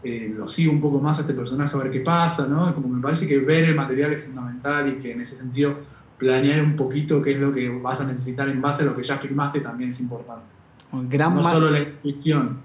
[0.05, 2.75] eh, lo sigo un poco más a este personaje a ver qué pasa, ¿no?
[2.75, 5.77] Como me parece que ver el material es fundamental y que en ese sentido
[6.19, 9.03] planear un poquito qué es lo que vas a necesitar en base a lo que
[9.03, 10.45] ya firmaste también es importante.
[10.93, 12.59] no solo la intuición.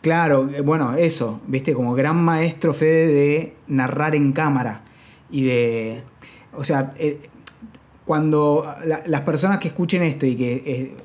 [0.00, 4.82] Claro, eh, bueno, eso, viste, como gran maestro Fede de narrar en cámara
[5.30, 6.02] y de,
[6.54, 7.28] o sea, eh,
[8.06, 10.96] cuando las personas que escuchen esto y que,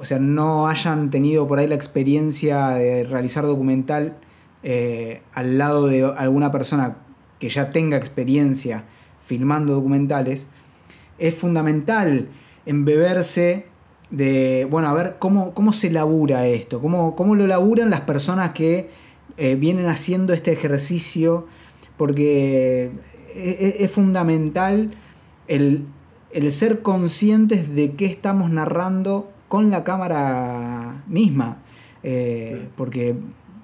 [0.00, 4.16] o sea, no hayan tenido por ahí la experiencia de realizar documental,
[4.62, 6.96] eh, al lado de alguna persona
[7.38, 8.84] que ya tenga experiencia
[9.24, 10.48] filmando documentales,
[11.18, 12.28] es fundamental
[12.66, 13.66] embeberse
[14.10, 18.50] de, bueno, a ver cómo, cómo se labura esto, cómo, cómo lo laburan las personas
[18.50, 18.90] que
[19.36, 21.46] eh, vienen haciendo este ejercicio,
[21.96, 22.90] porque
[23.34, 24.90] es, fundamental
[25.46, 25.86] el,
[26.50, 31.58] ser conscientes de qué estamos narrando con la cámara misma.
[32.02, 33.14] Eh, porque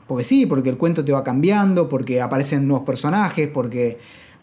[0.07, 3.99] porque sí, porque el cuento te va cambiando, porque aparecen nuevos personajes, porque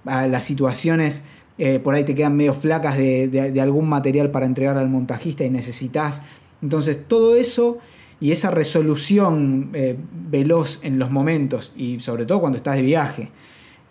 [0.05, 1.23] ah, las situaciones
[1.57, 5.49] eh, por ahí te quedan medio flacas de, algún material para entregar al montajista y
[5.49, 6.23] necesitas.
[6.61, 7.77] Entonces todo eso
[8.19, 9.97] y esa resolución eh,
[10.29, 13.27] veloz en los momentos y sobre todo cuando estás de viaje,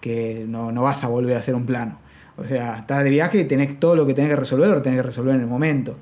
[0.01, 1.99] que no, vas a volver a hacer un plano.
[2.37, 4.99] O sea, estás de viaje y tenés todo lo que tenés que resolver, lo tenés
[4.99, 5.97] que resolver en el momento.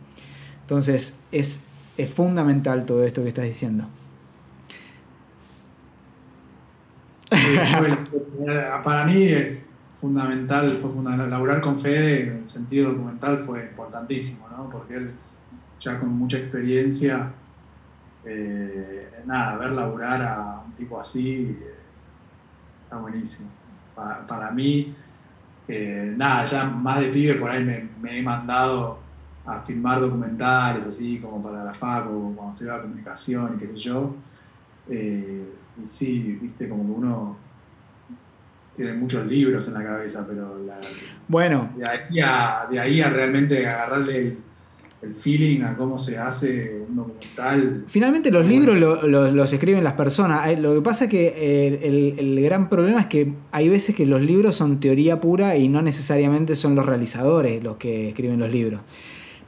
[0.62, 1.64] Entonces es,
[1.98, 3.86] es fundamental todo esto que estás diciendo.
[8.84, 11.30] para mí es fundamental, fue fundamental.
[11.30, 14.68] Laburar con Fede en el sentido documental fue importantísimo, ¿no?
[14.68, 15.12] Porque él,
[15.80, 17.30] ya con mucha experiencia,
[18.24, 21.74] eh, nada, ver laburar a un tipo así eh,
[22.82, 23.48] está buenísimo.
[23.94, 24.94] Para, mí,
[25.68, 28.98] eh, nada, ya más de pibe por ahí me, he mandado
[29.44, 34.14] a filmar documentales así como para la FACO, cuando estudiaba comunicación y qué sé yo
[35.82, 37.36] y sí, viste, como que uno
[38.74, 40.56] tiene muchos libros en la cabeza, pero
[41.28, 41.70] bueno.
[41.76, 44.36] de, ahí a, de ahí a realmente agarrarle
[45.02, 47.84] el, feeling a cómo se hace un documental.
[47.86, 50.58] Finalmente los libros los escriben las personas.
[50.58, 51.78] Lo que pasa es que
[52.18, 55.80] el, gran problema es que hay veces que los libros son teoría pura y no
[55.80, 58.82] necesariamente son los realizadores los que escriben los libros.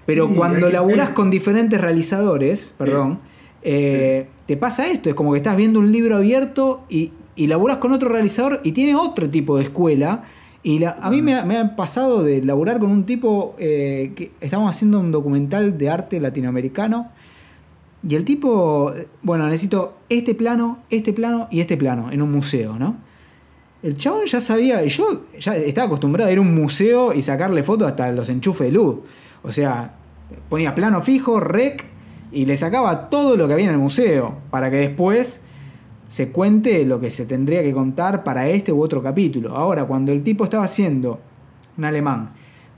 [0.06, 3.20] Pero cuando laburas con diferentes realizadores, perdón,
[3.62, 7.92] eh, te pasa esto, es como que estás viendo un libro abierto y, y con
[7.92, 10.24] otro realizador y tiene otro tipo de escuela.
[10.64, 15.00] Y a mí me ha, pasado de laburar con un tipo eh, que estamos haciendo
[15.00, 17.10] un documental de arte latinoamericano.
[18.08, 22.78] Y el tipo, bueno, necesito este plano, este plano y este plano en un museo,
[22.78, 22.96] ¿no?
[23.82, 27.22] El chabón ya sabía, y yo ya estaba acostumbrado a ir a un museo y
[27.22, 29.00] sacarle fotos hasta los enchufes de luz.
[29.42, 29.94] O sea,
[30.48, 31.84] ponía plano fijo, rec,
[32.32, 35.44] y le sacaba todo lo que había en el museo para que después
[36.08, 39.56] se cuente lo que se tendría que contar para este u otro capítulo.
[39.56, 41.20] Ahora, cuando el tipo estaba haciendo,
[41.78, 42.30] un alemán,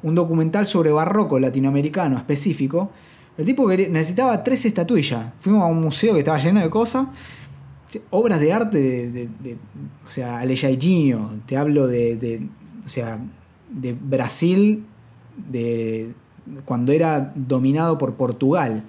[0.03, 2.91] un documental sobre barroco latinoamericano específico,
[3.37, 5.33] el tipo necesitaba tres estatuillas.
[5.41, 7.07] Fuimos a un museo que estaba lleno de cosas,
[8.11, 8.79] obras de arte
[9.11, 9.57] de,
[10.07, 12.49] o sea, Alejainho, te hablo de,
[12.85, 13.19] o sea,
[13.71, 14.85] de Brasil,
[15.51, 16.13] de
[16.65, 18.85] cuando era dominado por Portugal.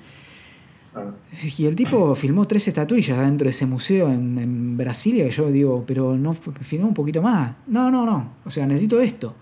[1.57, 5.51] Y el tipo filmó tres estatuillas dentro de ese museo en, en Brasilia, y yo
[5.51, 7.53] digo, pero no filmó un poquito más.
[7.67, 8.33] No, no, no.
[8.45, 9.35] O sea, necesito esto.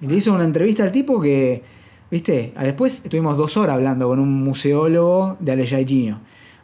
[0.00, 1.62] Y le hizo una entrevista al tipo que,
[2.10, 6.20] viste, después estuvimos dos horas hablando con un museólogo de Alejainho.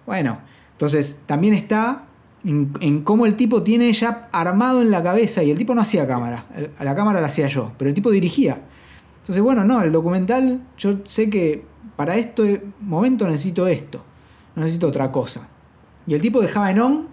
[0.07, 0.39] Bueno,
[0.73, 2.05] entonces también está
[2.45, 6.07] en, cómo el tipo tiene ya armado en la cabeza, y el tipo no hacía
[6.07, 6.47] cámara,
[6.79, 8.61] a la cámara la hacía yo, pero el tipo dirigía.
[9.21, 11.65] Entonces, bueno, no, el documental, yo sé que
[11.97, 14.03] para este momento necesito esto,
[14.55, 15.49] no necesito otra cosa.
[16.07, 17.09] Y el tipo dejaba en on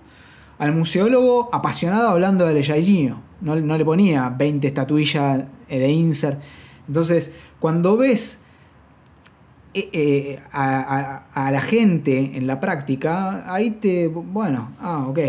[0.59, 3.21] al museólogo apasionado hablando de Alejainho.
[3.41, 6.39] No, no le ponía 20 estatuillas de insert.
[6.87, 8.43] Entonces, cuando ves
[9.73, 15.19] eh, eh, a, la gente en la práctica, ahí te, bueno, ah, ok,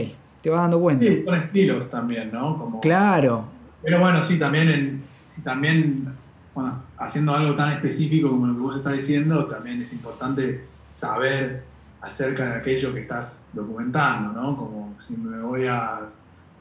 [0.43, 1.07] te vas dando cuenta.
[1.07, 2.81] Sí, son estilos también, ¿no?
[2.83, 3.47] claro.
[3.83, 5.03] Pero bueno, sí, también, en,
[5.43, 6.09] también
[6.55, 11.65] bueno, haciendo algo tan específico como lo que vos estás diciendo, también es importante saber
[12.01, 14.57] acerca de aquello que estás documentando, ¿no?
[14.57, 16.01] Como si me voy a,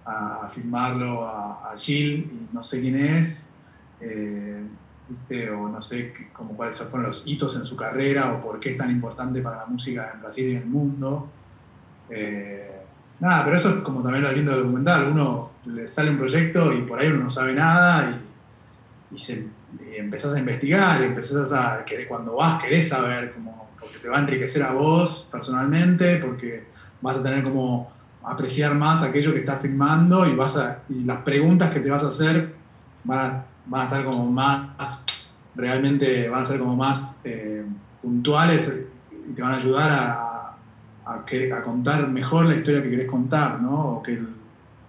[0.06, 3.48] a filmarlo a, a, Jill y no sé quién es,
[4.00, 4.64] eh,
[5.56, 8.78] o no sé como cuáles fueron los hitos en su carrera o por qué es
[8.78, 11.30] tan importante para la música en Brasil y en el mundo.
[12.10, 12.72] Eh,
[13.20, 15.12] nada, pero eso es como también lo lindo del documental.
[15.12, 18.20] Uno le sale un proyecto y por ahí uno no sabe nada
[19.12, 19.48] y, y, se,
[19.98, 24.18] empezás a investigar y empezás a querer, cuando vas querés saber, como, porque te va
[24.18, 26.66] a enriquecer a vos personalmente, porque
[27.02, 27.92] vas a tener como
[28.24, 32.08] apreciar más aquello que estás filmando y, vas a, las preguntas que te vas a
[32.08, 32.54] hacer
[33.04, 35.06] van a van a estar como más,
[35.56, 37.64] realmente van a ser como más eh,
[38.02, 38.72] puntuales
[39.30, 40.56] y te van a ayudar a,
[41.06, 43.98] a, contar mejor la historia que querés contar, ¿no?
[43.98, 44.20] O que,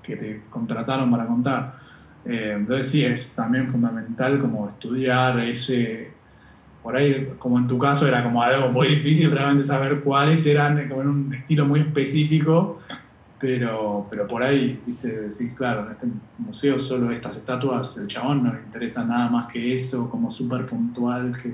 [0.02, 1.83] que te contrataron para contar.
[2.24, 6.10] Eh, entonces sí, es también fundamental como estudiar ese,
[6.82, 10.88] por ahí, como en tu caso, era como algo muy difícil realmente saber cuáles eran,
[10.88, 12.80] como en un estilo muy específico,
[13.38, 16.06] pero, pero por ahí, viste, sí, claro, en este
[16.38, 20.64] museo solo estas estatuas, el chabón no le interesa nada más que eso, como súper
[20.66, 21.52] puntual, que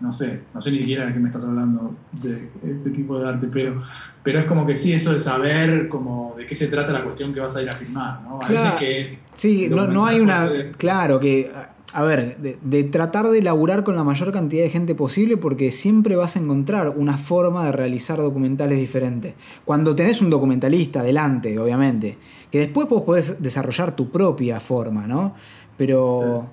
[0.00, 3.28] no sé, no sé ni siquiera de qué me estás hablando de este tipo de
[3.28, 3.82] arte, pero,
[4.22, 7.34] pero es como que sí, eso de saber como de qué se trata la cuestión
[7.34, 8.40] que vas a ir a filmar, ¿no?
[8.40, 9.22] A veces que es...
[9.34, 10.48] Sí, no, no hay una...
[10.78, 11.50] Claro, que
[11.92, 16.14] a ver, de, tratar de laburar con la mayor cantidad de gente posible porque siempre
[16.14, 19.34] vas a encontrar una forma de realizar documentales diferentes.
[19.64, 22.16] Cuando tenés un documentalista delante, obviamente,
[22.50, 25.34] que después vos podés desarrollar tu propia forma, ¿no?
[25.76, 26.46] Pero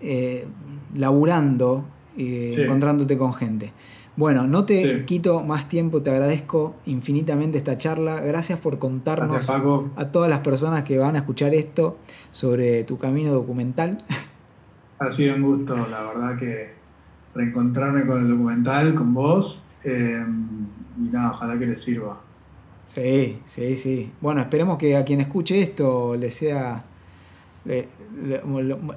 [0.00, 0.46] eh,
[0.96, 1.84] laburando,
[2.16, 3.72] eh, encontrándote con gente.
[4.16, 8.20] Bueno, no te quito más tiempo, te agradezco infinitamente esta charla.
[8.20, 11.98] Gracias por contarnos a todas las personas que van a escuchar esto
[12.32, 13.98] sobre tu camino documental.
[14.98, 16.70] Ha sido un gusto, la verdad que
[17.34, 19.68] reencontrarme con el documental, con vos.
[19.84, 20.24] Eh,
[20.96, 22.18] y nada, ojalá que les sirva.
[22.86, 24.10] Sí, sí, sí.
[24.22, 26.82] Bueno, esperemos que a quien escuche esto le sea.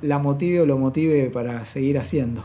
[0.01, 2.43] la motive o lo motive para seguir haciendo.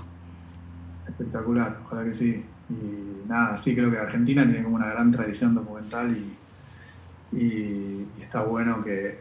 [1.06, 2.44] Espectacular, ojalá que sí.
[2.70, 8.42] Y nada, sí, creo que Argentina tiene como una gran tradición documental y, y, está
[8.42, 9.18] bueno que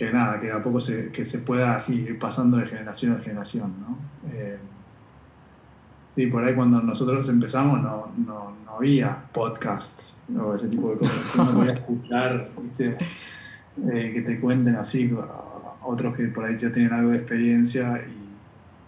[0.00, 3.18] que nada, que a poco se, que se pueda así ir pasando de generación a
[3.18, 3.98] generación, ¿no?
[4.32, 4.56] Eh,
[6.14, 11.00] sí, por ahí cuando nosotros empezamos no, no, no, había podcasts o ese tipo de
[11.00, 11.34] cosas.
[11.34, 12.96] Uno podía escuchar, ¿viste?
[13.92, 15.14] Eh, que te cuenten así,
[15.82, 18.19] otros que por ahí ya tienen algo de experiencia y,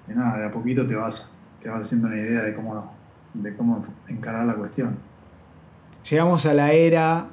[0.08, 2.92] nada, de a poquito te vas, te vas haciendo una idea de cómo,
[3.34, 4.96] de cómo encarar la cuestión.
[6.08, 7.26] Llegamos a la era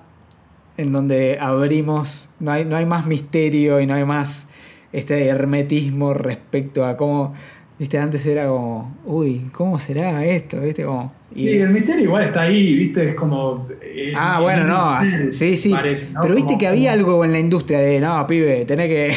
[0.77, 4.49] en donde abrimos, no hay, no hay más misterio y no hay más
[4.91, 7.33] este hermetismo respecto a cómo,
[7.77, 10.61] viste, antes era como, uy, ¿cómo será esto?
[10.61, 10.85] ¿Viste?
[10.85, 11.47] Como, y...
[11.47, 13.67] Sí, el misterio igual está ahí, viste, es como...
[13.81, 15.75] Eh, ah, bueno, no, sí, sí.
[16.21, 19.15] Pero viste que había algo en la industria de, no, pibe, tenés que...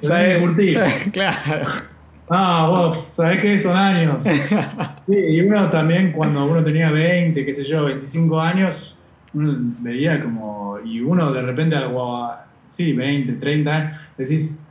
[0.02, 0.42] ¿Sabes?
[1.12, 1.68] claro.
[2.28, 4.24] Ah, vos, sabés que son años.
[5.04, 9.00] Sí, y uno también cuando uno tenía 20, qué sé yo, 25 años,
[9.34, 12.30] uno veía como, y uno de repente algo,
[12.68, 14.62] sí, 20, 30 años, decís,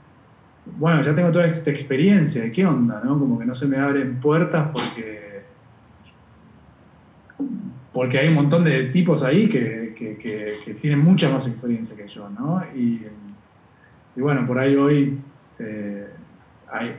[0.66, 3.02] bueno, ya tengo toda esta experiencia, ¿qué onda?
[3.04, 3.20] No?
[3.20, 5.42] Como que no se me abren puertas porque,
[7.92, 10.18] porque hay un montón de tipos ahí que, que,
[10.64, 12.64] que, tienen mucha más experiencia que yo, ¿no?
[12.74, 13.02] Y,
[14.16, 15.20] y bueno, por ahí hoy,
[15.60, 16.08] eh,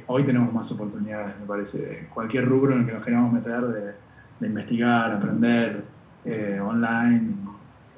[0.07, 3.93] hoy tenemos más oportunidades, me parece, cualquier rubro en el que nos queramos meter de,
[4.41, 5.85] de investigar, aprender
[6.25, 7.35] eh, online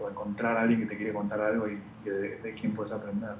[0.00, 1.78] o encontrar a alguien que te quiere contar algo y,
[2.08, 3.30] de, de, quién puedes aprender.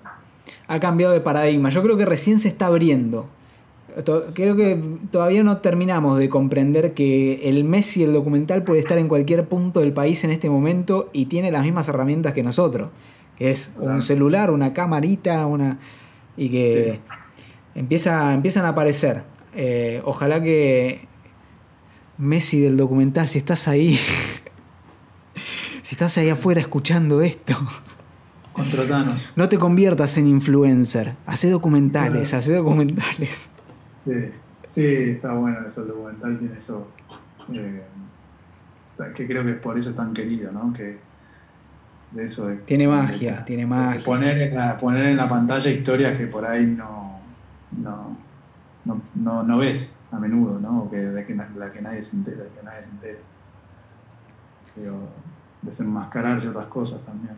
[0.67, 1.69] Ha cambiado de paradigma.
[1.69, 3.29] Yo creo que recién se está abriendo.
[4.35, 4.83] Creo que
[5.13, 9.81] todavía no terminamos de comprender que el Messi el documental puede estar en cualquier punto
[9.81, 12.91] del país en este momento y tiene las mismas herramientas que nosotros,
[13.37, 15.79] que es un celular, una camarita, una
[16.37, 17.01] y que
[17.75, 19.23] empieza, empiezan a aparecer.
[19.55, 21.07] Eh, ojalá que
[22.19, 23.99] Messi del documental, si estás ahí,
[25.83, 27.55] si estás ahí afuera escuchando esto,
[28.53, 29.33] contratanos.
[29.37, 31.15] No te conviertas en influencer.
[31.27, 33.49] Hace documentales, hace documentales.
[34.05, 34.13] Sí,
[34.69, 36.89] sí, está bueno eso, el documental tiene eso.
[37.53, 37.83] Eh,
[39.17, 40.73] que creo que es por eso es tan querido, ¿no?
[40.73, 40.99] Que
[42.13, 44.05] de eso tiene magia, tiene magia.
[44.05, 47.04] poner, poner en la pantalla historias que por ahí no,
[47.79, 48.17] no,
[49.15, 50.91] no, no, ves a menudo, ¿no?
[50.91, 53.19] que, de que, la que nadie se entera, que nadie se entera
[55.63, 57.37] desenmascarar ciertas cosas también.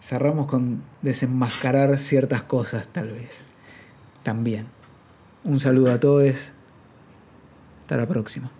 [0.00, 3.42] Cerramos con desenmascarar ciertas cosas, tal vez.
[4.22, 4.66] también.
[5.44, 6.52] Un saludo a todos.
[7.82, 8.50] Hasta la próxima.